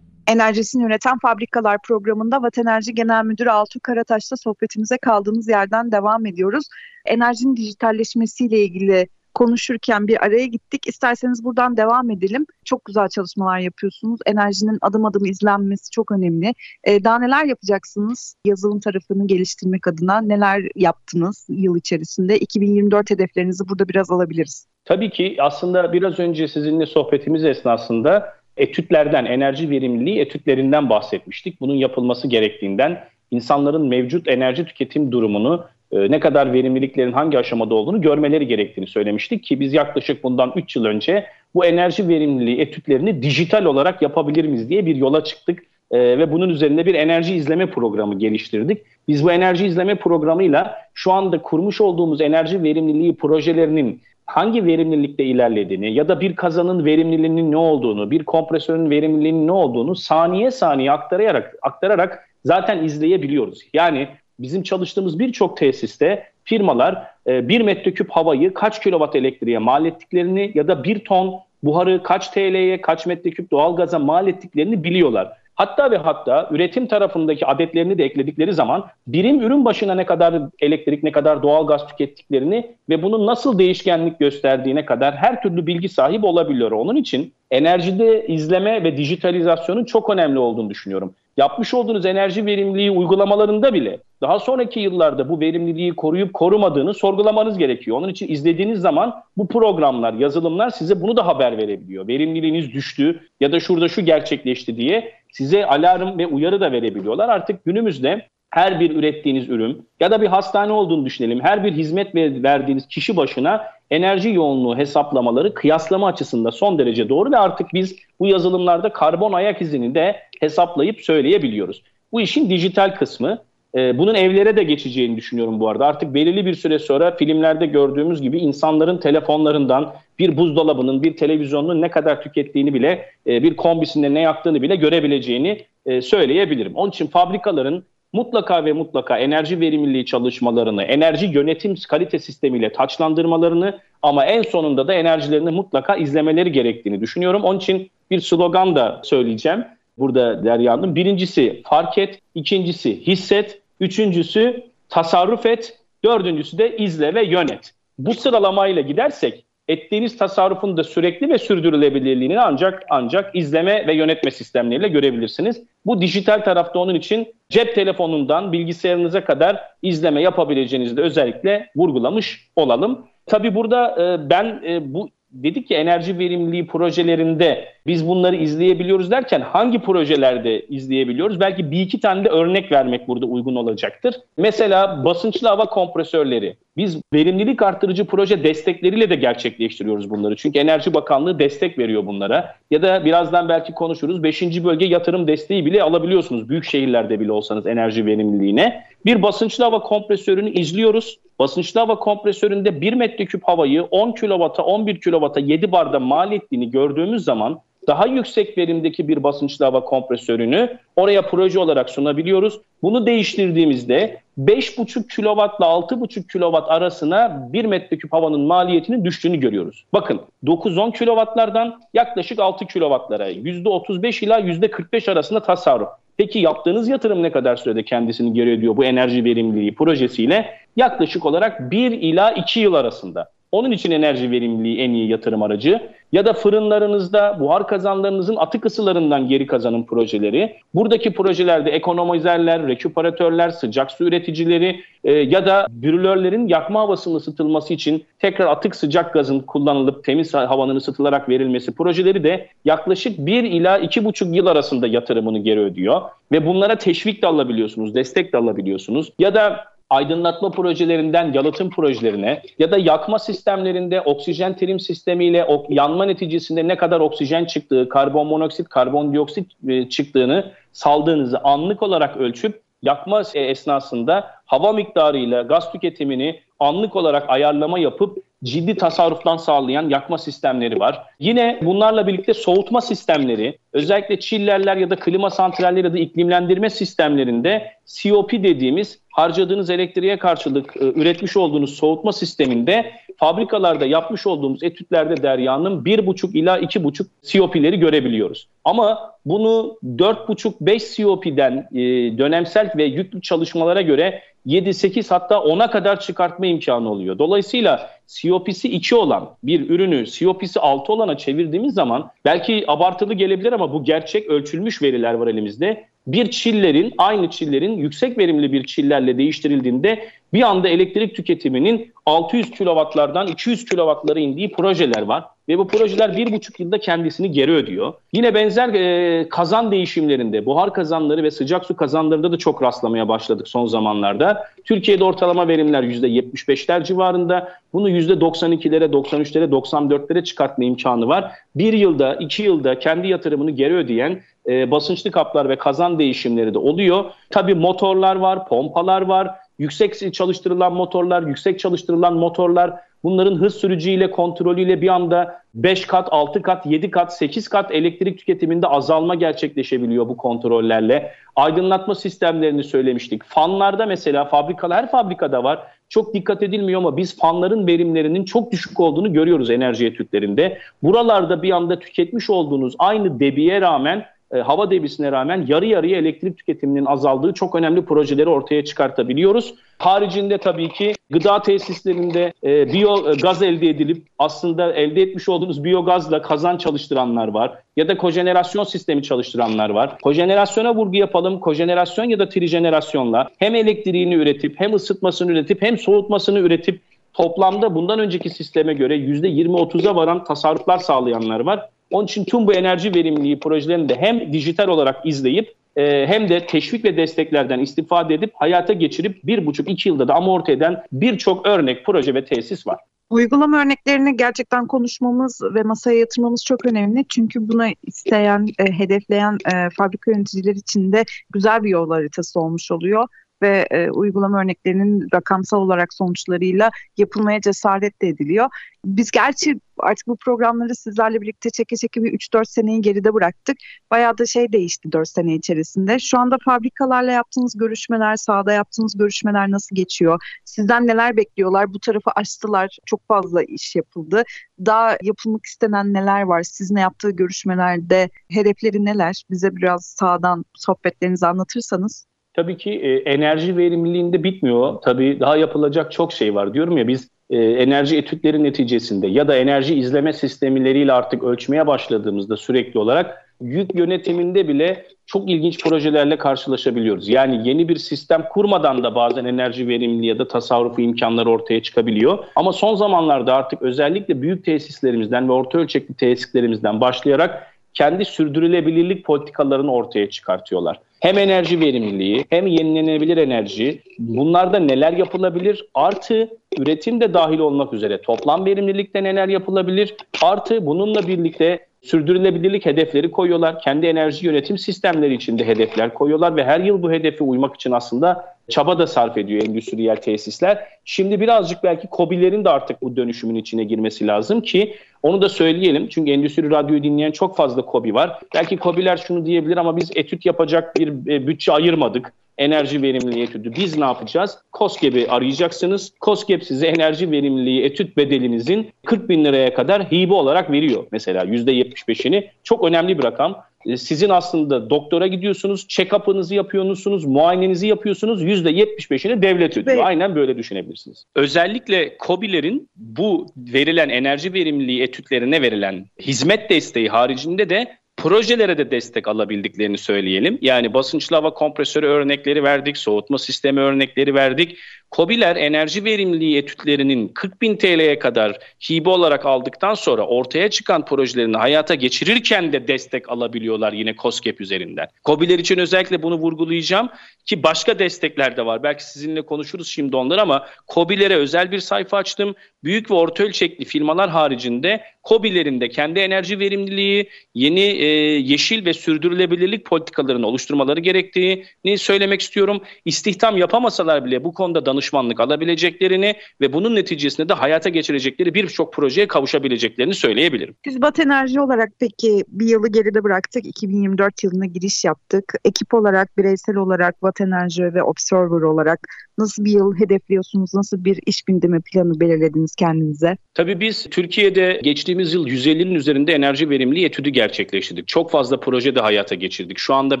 [0.26, 6.64] Enerjisini Üreten Fabrikalar programında Vat Enerji Genel Müdürü Altuğ Karataş'ta sohbetimize kaldığımız yerden devam ediyoruz.
[7.04, 10.86] Enerjinin dijitalleşmesiyle ilgili konuşurken bir araya gittik.
[10.86, 12.46] İsterseniz buradan devam edelim.
[12.64, 14.20] Çok güzel çalışmalar yapıyorsunuz.
[14.26, 16.54] Enerjinin adım adım izlenmesi çok önemli.
[16.84, 18.36] Ee, daha neler yapacaksınız?
[18.46, 22.38] Yazılım tarafını geliştirmek adına neler yaptınız yıl içerisinde?
[22.38, 24.66] 2024 hedeflerinizi burada biraz alabiliriz.
[24.84, 31.60] Tabii ki aslında biraz önce sizinle sohbetimiz esnasında etütlerden, enerji verimliliği etütlerinden bahsetmiştik.
[31.60, 38.00] Bunun yapılması gerektiğinden, insanların mevcut enerji tüketim durumunu e, ne kadar verimliliklerin hangi aşamada olduğunu
[38.00, 43.64] görmeleri gerektiğini söylemiştik ki biz yaklaşık bundan 3 yıl önce bu enerji verimliliği etütlerini dijital
[43.64, 48.18] olarak yapabilir miyiz diye bir yola çıktık e, ve bunun üzerinde bir enerji izleme programı
[48.18, 48.78] geliştirdik.
[49.08, 55.94] Biz bu enerji izleme programıyla şu anda kurmuş olduğumuz enerji verimliliği projelerinin hangi verimlilikte ilerlediğini
[55.94, 61.54] ya da bir kazanın verimliliğinin ne olduğunu, bir kompresörün verimliliğinin ne olduğunu saniye saniye aktararak
[61.62, 63.60] aktararak zaten izleyebiliyoruz.
[63.74, 64.08] Yani
[64.42, 70.68] bizim çalıştığımız birçok tesiste firmalar e, 1 metreküp havayı kaç kilowatt elektriğe mal ettiklerini ya
[70.68, 75.32] da bir ton buharı kaç TL'ye, kaç metreküp doğalgaza mal ettiklerini biliyorlar.
[75.54, 81.02] Hatta ve hatta üretim tarafındaki adetlerini de ekledikleri zaman birim ürün başına ne kadar elektrik,
[81.02, 86.26] ne kadar doğal gaz tükettiklerini ve bunun nasıl değişkenlik gösterdiğine kadar her türlü bilgi sahibi
[86.26, 86.70] olabiliyor.
[86.70, 91.14] Onun için enerjide izleme ve dijitalizasyonun çok önemli olduğunu düşünüyorum.
[91.40, 97.96] Yapmış olduğunuz enerji verimliliği uygulamalarında bile daha sonraki yıllarda bu verimliliği koruyup korumadığını sorgulamanız gerekiyor.
[97.96, 102.08] Onun için izlediğiniz zaman bu programlar, yazılımlar size bunu da haber verebiliyor.
[102.08, 107.28] Verimliliğiniz düştü ya da şurada şu gerçekleşti diye size alarm ve uyarı da verebiliyorlar.
[107.28, 111.40] Artık günümüzde her bir ürettiğiniz ürün ya da bir hastane olduğunu düşünelim.
[111.40, 117.38] Her bir hizmet verdiğiniz kişi başına enerji yoğunluğu hesaplamaları kıyaslama açısında son derece doğru ve
[117.38, 121.82] artık biz bu yazılımlarda karbon ayak izini de hesaplayıp söyleyebiliyoruz.
[122.12, 123.38] Bu işin dijital kısmı.
[123.74, 125.86] E, bunun evlere de geçeceğini düşünüyorum bu arada.
[125.86, 131.90] Artık belirli bir süre sonra filmlerde gördüğümüz gibi insanların telefonlarından bir buzdolabının, bir televizyonun ne
[131.90, 136.74] kadar tükettiğini bile, e, bir kombisinde ne yaktığını bile görebileceğini e, söyleyebilirim.
[136.74, 144.24] Onun için fabrikaların mutlaka ve mutlaka enerji verimliliği çalışmalarını, enerji yönetim kalite sistemiyle taçlandırmalarını ama
[144.24, 147.44] en sonunda da enerjilerini mutlaka izlemeleri gerektiğini düşünüyorum.
[147.44, 149.64] Onun için bir slogan da söyleyeceğim
[149.98, 150.94] burada Derya Hanım.
[150.94, 157.74] Birincisi fark et, ikincisi hisset, üçüncüsü tasarruf et, dördüncüsü de izle ve yönet.
[157.98, 164.88] Bu sıralamayla gidersek ettiğiniz tasarrufun da sürekli ve sürdürülebilirliğini ancak ancak izleme ve yönetme sistemleriyle
[164.88, 165.62] görebilirsiniz.
[165.86, 173.06] Bu dijital tarafta onun için cep telefonundan bilgisayarınıza kadar izleme yapabileceğinizi de özellikle vurgulamış olalım.
[173.26, 179.40] Tabii burada e, ben e, bu dedik ki enerji verimliliği projelerinde biz bunları izleyebiliyoruz derken
[179.40, 181.40] hangi projelerde izleyebiliyoruz?
[181.40, 184.14] Belki bir iki tane de örnek vermek burada uygun olacaktır.
[184.36, 186.56] Mesela basınçlı hava kompresörleri.
[186.76, 190.36] Biz verimlilik arttırıcı proje destekleriyle de gerçekleştiriyoruz bunları.
[190.36, 192.54] Çünkü Enerji Bakanlığı destek veriyor bunlara.
[192.70, 194.22] Ya da birazdan belki konuşuruz.
[194.22, 196.48] Beşinci bölge yatırım desteği bile alabiliyorsunuz.
[196.48, 198.84] Büyük şehirlerde bile olsanız enerji verimliliğine.
[199.06, 201.18] Bir basınçlı hava kompresörünü izliyoruz.
[201.38, 207.24] Basınçlı hava kompresöründe 1 metreküp havayı 10 kW'a 11 kW'a 7 barda mal ettiğini gördüğümüz
[207.24, 212.60] zaman daha yüksek verimdeki bir basınçlı hava kompresörünü oraya proje olarak sunabiliyoruz.
[212.82, 219.84] Bunu değiştirdiğimizde 5,5 kW ile 6,5 kW arasına 1 metreküp havanın maliyetinin düştüğünü görüyoruz.
[219.92, 225.88] Bakın 9-10 kW'lardan yaklaşık 6 kW'lara %35 ila %45 arasında tasarruf.
[226.16, 230.54] Peki yaptığınız yatırım ne kadar sürede kendisini geri ödüyor bu enerji verimliliği projesiyle?
[230.76, 233.30] Yaklaşık olarak 1 ila 2 yıl arasında.
[233.52, 235.80] Onun için enerji verimliliği en iyi yatırım aracı.
[236.12, 240.56] Ya da fırınlarınızda buhar kazanlarınızın atık ısılarından geri kazanım projeleri.
[240.74, 248.04] Buradaki projelerde ekonomizerler, reküperatörler, sıcak su üreticileri e, ya da brülörlerin yakma havasının ısıtılması için
[248.18, 254.36] tekrar atık sıcak gazın kullanılıp temiz havanın ısıtılarak verilmesi projeleri de yaklaşık 1 ila 2,5
[254.36, 256.02] yıl arasında yatırımını geri ödüyor.
[256.32, 259.12] Ve bunlara teşvik de alabiliyorsunuz, destek de alabiliyorsunuz.
[259.18, 266.68] Ya da aydınlatma projelerinden yalıtım projelerine ya da yakma sistemlerinde oksijen trim sistemiyle yanma neticesinde
[266.68, 273.40] ne kadar oksijen çıktığı, karbon monoksit, karbondioksit e, çıktığını saldığınızı anlık olarak ölçüp yakma e,
[273.40, 281.02] esnasında hava miktarıyla gaz tüketimini anlık olarak ayarlama yapıp ciddi tasarruftan sağlayan yakma sistemleri var.
[281.18, 287.72] Yine bunlarla birlikte soğutma sistemleri, özellikle çillerler ya da klima santralleri ya da iklimlendirme sistemlerinde
[288.02, 295.84] COP dediğimiz harcadığınız elektriğe karşılık e, üretmiş olduğunuz soğutma sisteminde fabrikalarda yapmış olduğumuz etütlerde Derya'nın
[295.84, 298.48] 1,5 ila 2,5 COP'leri görebiliyoruz.
[298.64, 301.78] Ama bunu 4,5-5 COP'den e,
[302.18, 307.18] dönemsel ve yüklü çalışmalara göre 7-8 hatta 10'a kadar çıkartma imkanı oluyor.
[307.18, 313.72] Dolayısıyla COP'si 2 olan bir ürünü COP'si 6 olana çevirdiğimiz zaman belki abartılı gelebilir ama
[313.72, 315.84] bu gerçek ölçülmüş veriler var elimizde.
[316.06, 323.26] Bir çillerin aynı çillerin yüksek verimli bir çillerle değiştirildiğinde bir anda elektrik tüketiminin 600 kW'lardan
[323.26, 325.24] 200 kW'lara indiği projeler var.
[325.50, 327.92] Ve bu projeler bir buçuk yılda kendisini geri ödüyor.
[328.12, 333.48] Yine benzer e, kazan değişimlerinde, buhar kazanları ve sıcak su kazanlarında da çok rastlamaya başladık
[333.48, 334.44] son zamanlarda.
[334.64, 337.52] Türkiye'de ortalama verimler %75'ler civarında.
[337.72, 341.32] Bunu %92'lere, 93'lere, 94'lere çıkartma imkanı var.
[341.54, 346.58] Bir yılda, iki yılda kendi yatırımını geri ödeyen e, basınçlı kaplar ve kazan değişimleri de
[346.58, 347.04] oluyor.
[347.30, 354.80] Tabii motorlar var, pompalar var, yüksek çalıştırılan motorlar, yüksek çalıştırılan motorlar bunların hız sürücüyle kontrolüyle
[354.80, 360.16] bir anda 5 kat, 6 kat, 7 kat, 8 kat elektrik tüketiminde azalma gerçekleşebiliyor bu
[360.16, 361.12] kontrollerle.
[361.36, 363.24] Aydınlatma sistemlerini söylemiştik.
[363.24, 365.66] Fanlarda mesela fabrikalar her fabrikada var.
[365.88, 370.58] Çok dikkat edilmiyor ama biz fanların verimlerinin çok düşük olduğunu görüyoruz enerji etütlerinde.
[370.82, 376.38] Buralarda bir anda tüketmiş olduğunuz aynı debiye rağmen e, hava debisine rağmen yarı yarıya elektrik
[376.38, 379.54] tüketiminin azaldığı çok önemli projeleri ortaya çıkartabiliyoruz.
[379.78, 386.22] Haricinde tabii ki gıda tesislerinde e, biyo e, elde edilip aslında elde etmiş olduğunuz biyogazla
[386.22, 389.98] kazan çalıştıranlar var ya da kojenerasyon sistemi çalıştıranlar var.
[389.98, 391.40] Kojenerasyona vurgu yapalım.
[391.40, 396.80] Kojenerasyon ya da trijenerasyonla hem elektriğini üretip hem ısıtmasını üretip hem soğutmasını üretip
[397.14, 401.68] toplamda bundan önceki sisteme göre %20-30'a varan tasarruflar sağlayanlar var.
[401.90, 406.46] Onun için tüm bu enerji verimliliği projelerini de hem dijital olarak izleyip e, hem de
[406.46, 411.46] teşvik ve desteklerden istifade edip hayata geçirip bir buçuk iki yılda da amorti eden birçok
[411.46, 412.78] örnek proje ve tesis var.
[413.10, 417.04] Uygulama örneklerini gerçekten konuşmamız ve masaya yatırmamız çok önemli.
[417.08, 422.70] Çünkü buna isteyen, e, hedefleyen e, fabrika yöneticiler için de güzel bir yol haritası olmuş
[422.70, 423.08] oluyor
[423.42, 428.48] ve e, uygulama örneklerinin rakamsal olarak sonuçlarıyla yapılmaya cesaret de ediliyor.
[428.84, 433.56] Biz gerçi artık bu programları sizlerle birlikte çeke çeke bir 3-4 seneyi geride bıraktık.
[433.90, 435.98] Bayağı da şey değişti 4 sene içerisinde.
[435.98, 440.22] Şu anda fabrikalarla yaptığınız görüşmeler, sahada yaptığınız görüşmeler nasıl geçiyor?
[440.44, 441.74] Sizden neler bekliyorlar?
[441.74, 442.78] Bu tarafı açtılar.
[442.86, 444.22] Çok fazla iş yapıldı.
[444.66, 446.42] Daha yapılmak istenen neler var?
[446.42, 449.24] Sizin yaptığı görüşmelerde hedefleri neler?
[449.30, 452.09] Bize biraz sağdan sohbetlerinizi anlatırsanız.
[452.34, 454.82] Tabii ki e, enerji verimliliğinde bitmiyor.
[454.82, 459.36] Tabii daha yapılacak çok şey var diyorum ya biz e, enerji etütleri neticesinde ya da
[459.36, 467.08] enerji izleme sistemleriyle artık ölçmeye başladığımızda sürekli olarak yük yönetiminde bile çok ilginç projelerle karşılaşabiliyoruz.
[467.08, 472.18] Yani yeni bir sistem kurmadan da bazen enerji verimli ya da tasarrufu imkanları ortaya çıkabiliyor.
[472.36, 479.72] Ama son zamanlarda artık özellikle büyük tesislerimizden ve orta ölçekli tesislerimizden başlayarak kendi sürdürülebilirlik politikalarını
[479.72, 480.80] ortaya çıkartıyorlar.
[481.00, 486.28] Hem enerji verimliliği hem yenilenebilir enerji bunlarda neler yapılabilir artı
[486.58, 493.60] üretim de dahil olmak üzere toplam verimlilikte neler yapılabilir artı bununla birlikte sürdürülebilirlik hedefleri koyuyorlar.
[493.60, 498.36] Kendi enerji yönetim sistemleri içinde hedefler koyuyorlar ve her yıl bu hedefe uymak için aslında
[498.48, 500.66] çaba da sarf ediyor endüstriyel tesisler.
[500.84, 505.88] Şimdi birazcık belki COBİ'lerin de artık bu dönüşümün içine girmesi lazım ki onu da söyleyelim.
[505.88, 508.18] Çünkü endüstri radyoyu dinleyen çok fazla COBİ var.
[508.34, 513.52] Belki COBİ'ler şunu diyebilir ama biz etüt yapacak bir e, bütçe ayırmadık enerji verimliliği etüdü.
[513.56, 514.38] Biz ne yapacağız?
[514.52, 515.92] COSGAP'i arayacaksınız.
[516.00, 520.86] COSGAP size enerji verimliliği etüt bedelinizin 40 bin liraya kadar hibe olarak veriyor.
[520.92, 522.28] Mesela %75'ini.
[522.44, 523.42] Çok önemli bir rakam.
[523.66, 528.22] E, sizin aslında doktora gidiyorsunuz, check-up'ınızı yapıyorsunuz, muayenenizi yapıyorsunuz.
[528.22, 529.76] %75'ini devlet ödüyor.
[529.76, 529.86] Evet.
[529.86, 531.04] Aynen böyle düşünebilirsiniz.
[531.14, 539.08] Özellikle COBİ'lerin bu verilen enerji verimliliği etütlerine verilen hizmet desteği haricinde de projelere de destek
[539.08, 540.38] alabildiklerini söyleyelim.
[540.40, 544.58] Yani basınçlı hava kompresörü örnekleri verdik, soğutma sistemi örnekleri verdik.
[544.96, 548.38] COBİ'ler enerji verimliliği etütlerinin 40 bin TL'ye kadar
[548.70, 554.86] hibe olarak aldıktan sonra ortaya çıkan projelerini hayata geçirirken de destek alabiliyorlar yine COSGAP üzerinden.
[555.04, 556.88] COBİ'ler için özellikle bunu vurgulayacağım
[557.26, 558.62] ki başka destekler de var.
[558.62, 562.34] Belki sizinle konuşuruz şimdi onları ama COBİ'lere özel bir sayfa açtım.
[562.64, 567.86] Büyük ve orta ölçekli firmalar haricinde COBİ'lerin de kendi enerji verimliliği, yeni e,
[568.18, 572.62] yeşil ve sürdürülebilirlik politikalarını oluşturmaları gerektiğini söylemek istiyorum.
[572.84, 578.72] İstihdam yapamasalar bile bu konuda danışmanlık danışmanlık alabileceklerini ve bunun neticesinde de hayata geçirecekleri birçok
[578.72, 580.54] projeye kavuşabileceklerini söyleyebilirim.
[580.66, 583.46] Biz Bat Enerji olarak peki bir yılı geride bıraktık.
[583.46, 585.34] 2024 yılına giriş yaptık.
[585.44, 588.80] Ekip olarak, bireysel olarak Bat Enerji ve Observer olarak
[589.18, 590.54] nasıl bir yıl hedefliyorsunuz?
[590.54, 593.16] Nasıl bir iş gündemi planı belirlediniz kendinize?
[593.34, 597.88] Tabii biz Türkiye'de geçtiğimiz yıl 150'nin üzerinde enerji verimliliği etüdü gerçekleştirdik.
[597.88, 599.58] Çok fazla proje de hayata geçirdik.
[599.58, 600.00] Şu anda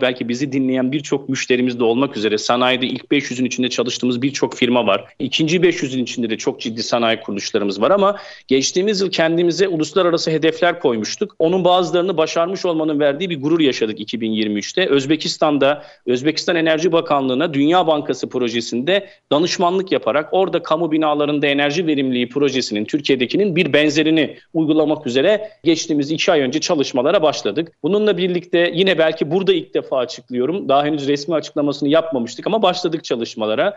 [0.00, 4.69] belki bizi dinleyen birçok müşterimiz de olmak üzere sanayide ilk 500'ün içinde çalıştığımız birçok firma
[4.74, 5.04] var.
[5.18, 8.16] İkinci 500'ün içinde de çok ciddi sanayi kuruluşlarımız var ama
[8.48, 11.36] geçtiğimiz yıl kendimize uluslararası hedefler koymuştuk.
[11.38, 14.88] Onun bazılarını başarmış olmanın verdiği bir gurur yaşadık 2023'te.
[14.88, 22.84] Özbekistan'da Özbekistan Enerji Bakanlığı'na Dünya Bankası projesinde danışmanlık yaparak orada kamu binalarında enerji verimliliği projesinin
[22.84, 27.72] Türkiye'dekinin bir benzerini uygulamak üzere geçtiğimiz iki ay önce çalışmalara başladık.
[27.82, 30.68] Bununla birlikte yine belki burada ilk defa açıklıyorum.
[30.68, 33.76] Daha henüz resmi açıklamasını yapmamıştık ama başladık çalışmalara.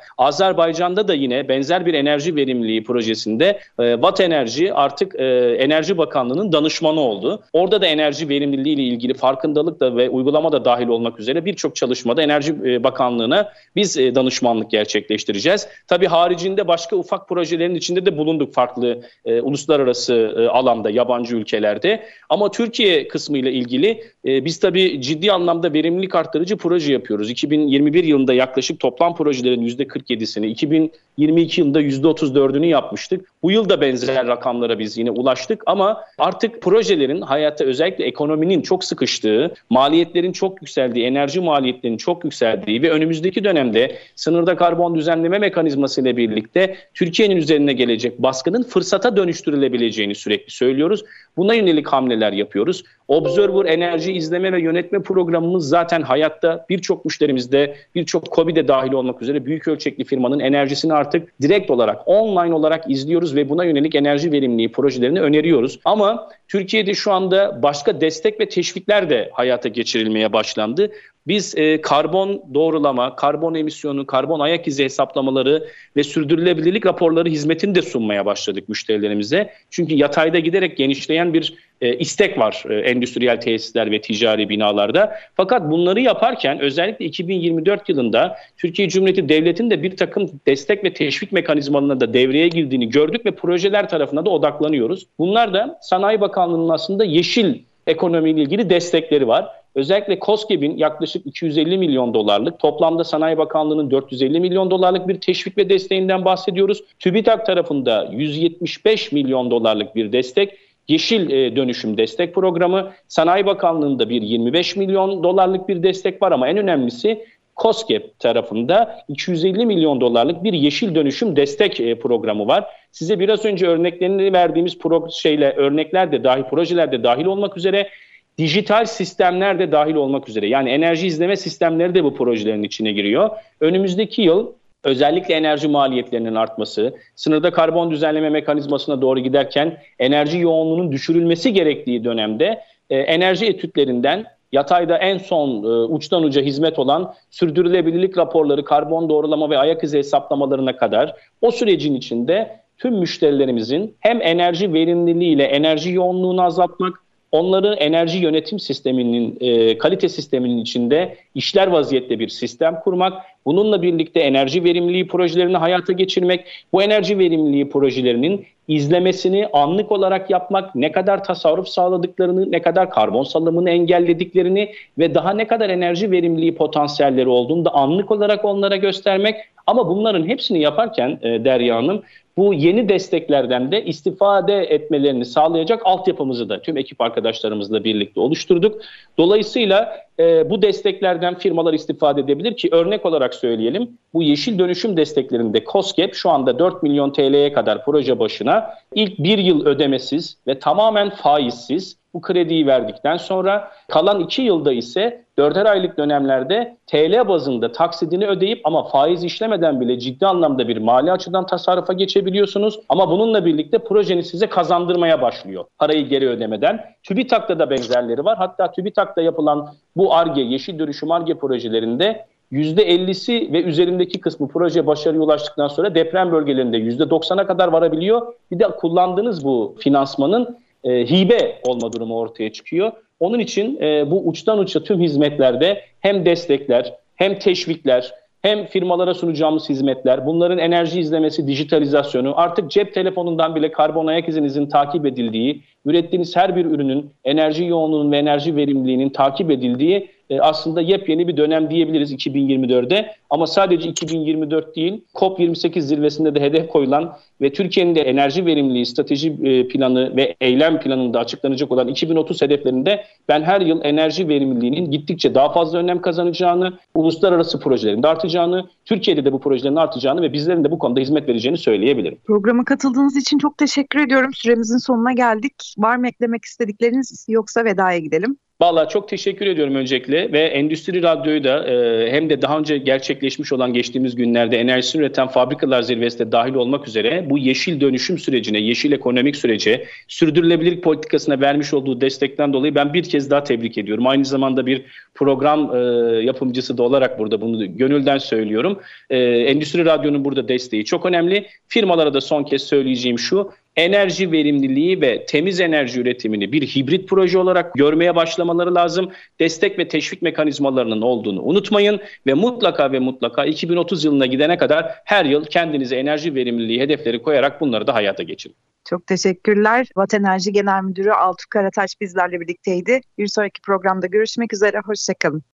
[0.84, 5.26] Azerbaycan'da da yine benzer bir enerji verimliliği projesinde e, Watt Enerji artık e,
[5.60, 7.44] Enerji Bakanlığı'nın danışmanı oldu.
[7.54, 11.76] Orada da enerji verimliliği ile ilgili farkındalık da ve uygulama da dahil olmak üzere birçok
[11.76, 15.68] çalışmada Enerji e, Bakanlığı'na biz e, danışmanlık gerçekleştireceğiz.
[15.88, 22.04] Tabii haricinde başka ufak projelerin içinde de bulunduk farklı e, uluslararası e, alanda, yabancı ülkelerde.
[22.30, 27.30] Ama Türkiye kısmı ile ilgili e, biz tabii ciddi anlamda verimlilik arttırıcı proje yapıyoruz.
[27.30, 33.33] 2021 yılında yaklaşık toplam projelerin %47'sini, 2022 yılında %34'ünü yapmıştık.
[33.44, 38.84] Bu yıl da benzer rakamlara biz yine ulaştık ama artık projelerin hayatta özellikle ekonominin çok
[38.84, 46.02] sıkıştığı, maliyetlerin çok yükseldiği, enerji maliyetlerinin çok yükseldiği ve önümüzdeki dönemde sınırda karbon düzenleme mekanizması
[46.02, 51.04] ile birlikte Türkiye'nin üzerine gelecek baskının fırsata dönüştürülebileceğini sürekli söylüyoruz.
[51.38, 52.84] Buna yönelik hamleler yapıyoruz.
[53.08, 59.46] Observer enerji izleme ve yönetme programımız zaten hayatta birçok müşterimizde, birçok COBİ'de dahil olmak üzere
[59.46, 64.72] büyük ölçekli firmanın enerjisini artık direkt olarak, online olarak izliyoruz ve buna yönelik enerji verimliliği
[64.72, 65.80] projelerini öneriyoruz.
[65.86, 70.92] Ama Türkiye'de şu anda başka destek ve teşvikler de hayata geçirilmeye başlandı.
[71.28, 77.82] Biz e, karbon doğrulama, karbon emisyonu, karbon ayak izi hesaplamaları ve sürdürülebilirlik raporları hizmetini de
[77.82, 79.50] sunmaya başladık müşterilerimize.
[79.70, 85.16] Çünkü yatayda giderek genişleyen bir e, istek var e, endüstriyel tesisler ve ticari binalarda.
[85.36, 91.32] Fakat bunları yaparken özellikle 2024 yılında Türkiye Cumhuriyeti Devleti'nin de bir takım destek ve teşvik
[91.32, 95.08] mekanizmalarına da devreye girdiğini gördük ve projeler tarafına da odaklanıyoruz.
[95.20, 97.56] Bunlar da Sanayi Bakanlığı'nın aslında yeşil
[97.88, 99.62] ekonomiyle ilgili destekleri var.
[99.76, 105.70] Özellikle COSGAP'in yaklaşık 250 milyon dolarlık, toplamda Sanayi Bakanlığı'nın 450 milyon dolarlık bir teşvik ve
[105.70, 106.84] desteğinden bahsediyoruz.
[107.00, 110.58] TÜBİTAK tarafında 175 milyon dolarlık bir destek,
[110.88, 116.48] Yeşil e, Dönüşüm Destek Programı, Sanayi Bakanlığı'nda bir 25 milyon dolarlık bir destek var ama
[116.48, 117.26] en önemlisi
[117.58, 122.66] COSGAP tarafında 250 milyon dolarlık bir yeşil dönüşüm destek e, programı var.
[122.92, 127.90] Size biraz önce örneklerini verdiğimiz pro şeyle örnekler de dahil, projeler de dahil olmak üzere
[128.38, 130.48] dijital sistemler de dahil olmak üzere.
[130.48, 133.30] Yani enerji izleme sistemleri de bu projelerin içine giriyor.
[133.60, 134.52] Önümüzdeki yıl
[134.84, 142.62] özellikle enerji maliyetlerinin artması, sınırda karbon düzenleme mekanizmasına doğru giderken enerji yoğunluğunun düşürülmesi gerektiği dönemde
[142.90, 149.50] e, enerji etütlerinden yatayda en son e, uçtan uca hizmet olan sürdürülebilirlik raporları, karbon doğrulama
[149.50, 155.92] ve ayak izi hesaplamalarına kadar o sürecin içinde tüm müşterilerimizin hem enerji verimliliği ile enerji
[155.92, 157.03] yoğunluğunu azaltmak
[157.34, 164.20] onları enerji yönetim sisteminin, e, kalite sisteminin içinde işler vaziyette bir sistem kurmak, bununla birlikte
[164.20, 171.24] enerji verimliliği projelerini hayata geçirmek, bu enerji verimliliği projelerinin izlemesini anlık olarak yapmak, ne kadar
[171.24, 177.66] tasarruf sağladıklarını, ne kadar karbon salımını engellediklerini ve daha ne kadar enerji verimliliği potansiyelleri olduğunu
[177.66, 179.36] da anlık olarak onlara göstermek.
[179.68, 182.04] Ama bunların hepsini yaparken e, Derya Hanım
[182.38, 188.82] bu yeni desteklerden de istifade etmelerini sağlayacak altyapımızı da tüm ekip arkadaşlarımızla birlikte oluşturduk.
[189.18, 193.97] Dolayısıyla e, bu desteklerden firmalar istifade edebilir ki örnek olarak söyleyelim.
[194.14, 199.38] Bu yeşil dönüşüm desteklerinde COSGAP şu anda 4 milyon TL'ye kadar proje başına ilk bir
[199.38, 205.97] yıl ödemesiz ve tamamen faizsiz bu krediyi verdikten sonra kalan 2 yılda ise 4'er aylık
[205.97, 211.93] dönemlerde TL bazında taksidini ödeyip ama faiz işlemeden bile ciddi anlamda bir mali açıdan tasarrufa
[211.93, 212.80] geçebiliyorsunuz.
[212.89, 216.86] Ama bununla birlikte projeni size kazandırmaya başlıyor parayı geri ödemeden.
[217.03, 218.38] TÜBİTAK'ta da benzerleri var.
[218.38, 225.22] Hatta TÜBİTAK'ta yapılan bu ARGE, Yeşil Dönüşüm ARGE projelerinde %50'si ve üzerindeki kısmı proje başarıya
[225.22, 228.34] ulaştıktan sonra deprem bölgelerinde %90'a kadar varabiliyor.
[228.51, 232.92] Bir de kullandığınız bu finansmanın e, hibe olma durumu ortaya çıkıyor.
[233.20, 238.14] Onun için e, bu uçtan uça tüm hizmetlerde hem destekler hem teşvikler
[238.44, 244.66] hem firmalara sunacağımız hizmetler, bunların enerji izlemesi, dijitalizasyonu, artık cep telefonundan bile karbon ayak izinizin
[244.66, 250.82] takip edildiği, ürettiğiniz her bir ürünün enerji yoğunluğunun ve enerji verimliliğinin takip edildiği e, aslında
[250.82, 253.16] yepyeni bir dönem diyebiliriz 2024'de.
[253.30, 259.38] Ama sadece 2024 değil, COP28 zirvesinde de hedef koyulan ve Türkiye'nin de enerji verimliliği strateji
[259.44, 265.36] e, planı ve eylem planında açıklanacak olan 2030 hedeflerinde ben her yıl enerji verimliliğinin gittikçe
[265.36, 270.64] daha fazla önem kazanacağını, uluslararası projelerin de artacağını, Türkiye'de de bu projelerin artacağını ve bizlerin
[270.64, 272.18] de bu konuda hizmet vereceğini söyleyebilirim.
[272.26, 274.32] Programa katıldığınız için çok teşekkür ediyorum.
[274.34, 275.76] Süremizin sonuna geldik.
[275.78, 278.38] Var mı eklemek istedikleriniz yoksa vedaya gidelim?
[278.62, 283.54] Valla çok teşekkür ediyorum öncelikle ve Endüstri Radyo'yu da e, hem de daha önce gerçekleşmiş
[283.54, 288.91] olan geçtiğimiz günlerde enerjisini üreten fabrikalar zirvesinde dahil olmak üzere bu yeşil dönüşüm sürecine, yeşil
[288.91, 294.08] ekonomik sürece, sürdürülebilirlik politikasına vermiş olduğu destekten dolayı ben bir kez daha tebrik ediyorum.
[294.08, 294.82] Aynı zamanda bir
[295.24, 295.80] program e,
[296.24, 298.80] yapımcısı da olarak burada bunu gönülden söylüyorum.
[299.10, 301.48] E, Endüstri Radyo'nun burada desteği çok önemli.
[301.68, 307.38] Firmalara da son kez söyleyeceğim şu, enerji verimliliği ve temiz enerji üretimini bir hibrit proje
[307.38, 309.12] olarak görmeye başlamaları lazım.
[309.40, 315.26] Destek ve teşvik mekanizmalarının olduğunu unutmayın ve mutlaka ve mutlaka 2030 yılına gidene kadar her
[315.26, 318.56] yıl kendinize enerji verimliliği hedefleri koyarak bunları da hayata geçirin.
[318.90, 319.88] Çok teşekkürler.
[319.96, 323.02] Vat Enerji Genel Müdürü Altuğ Karataş bizlerle birlikteydi.
[323.18, 324.82] Bir sonraki programda görüşmek üzere.
[324.86, 325.12] Hoşçakalın.
[325.14, 325.41] Sikkim.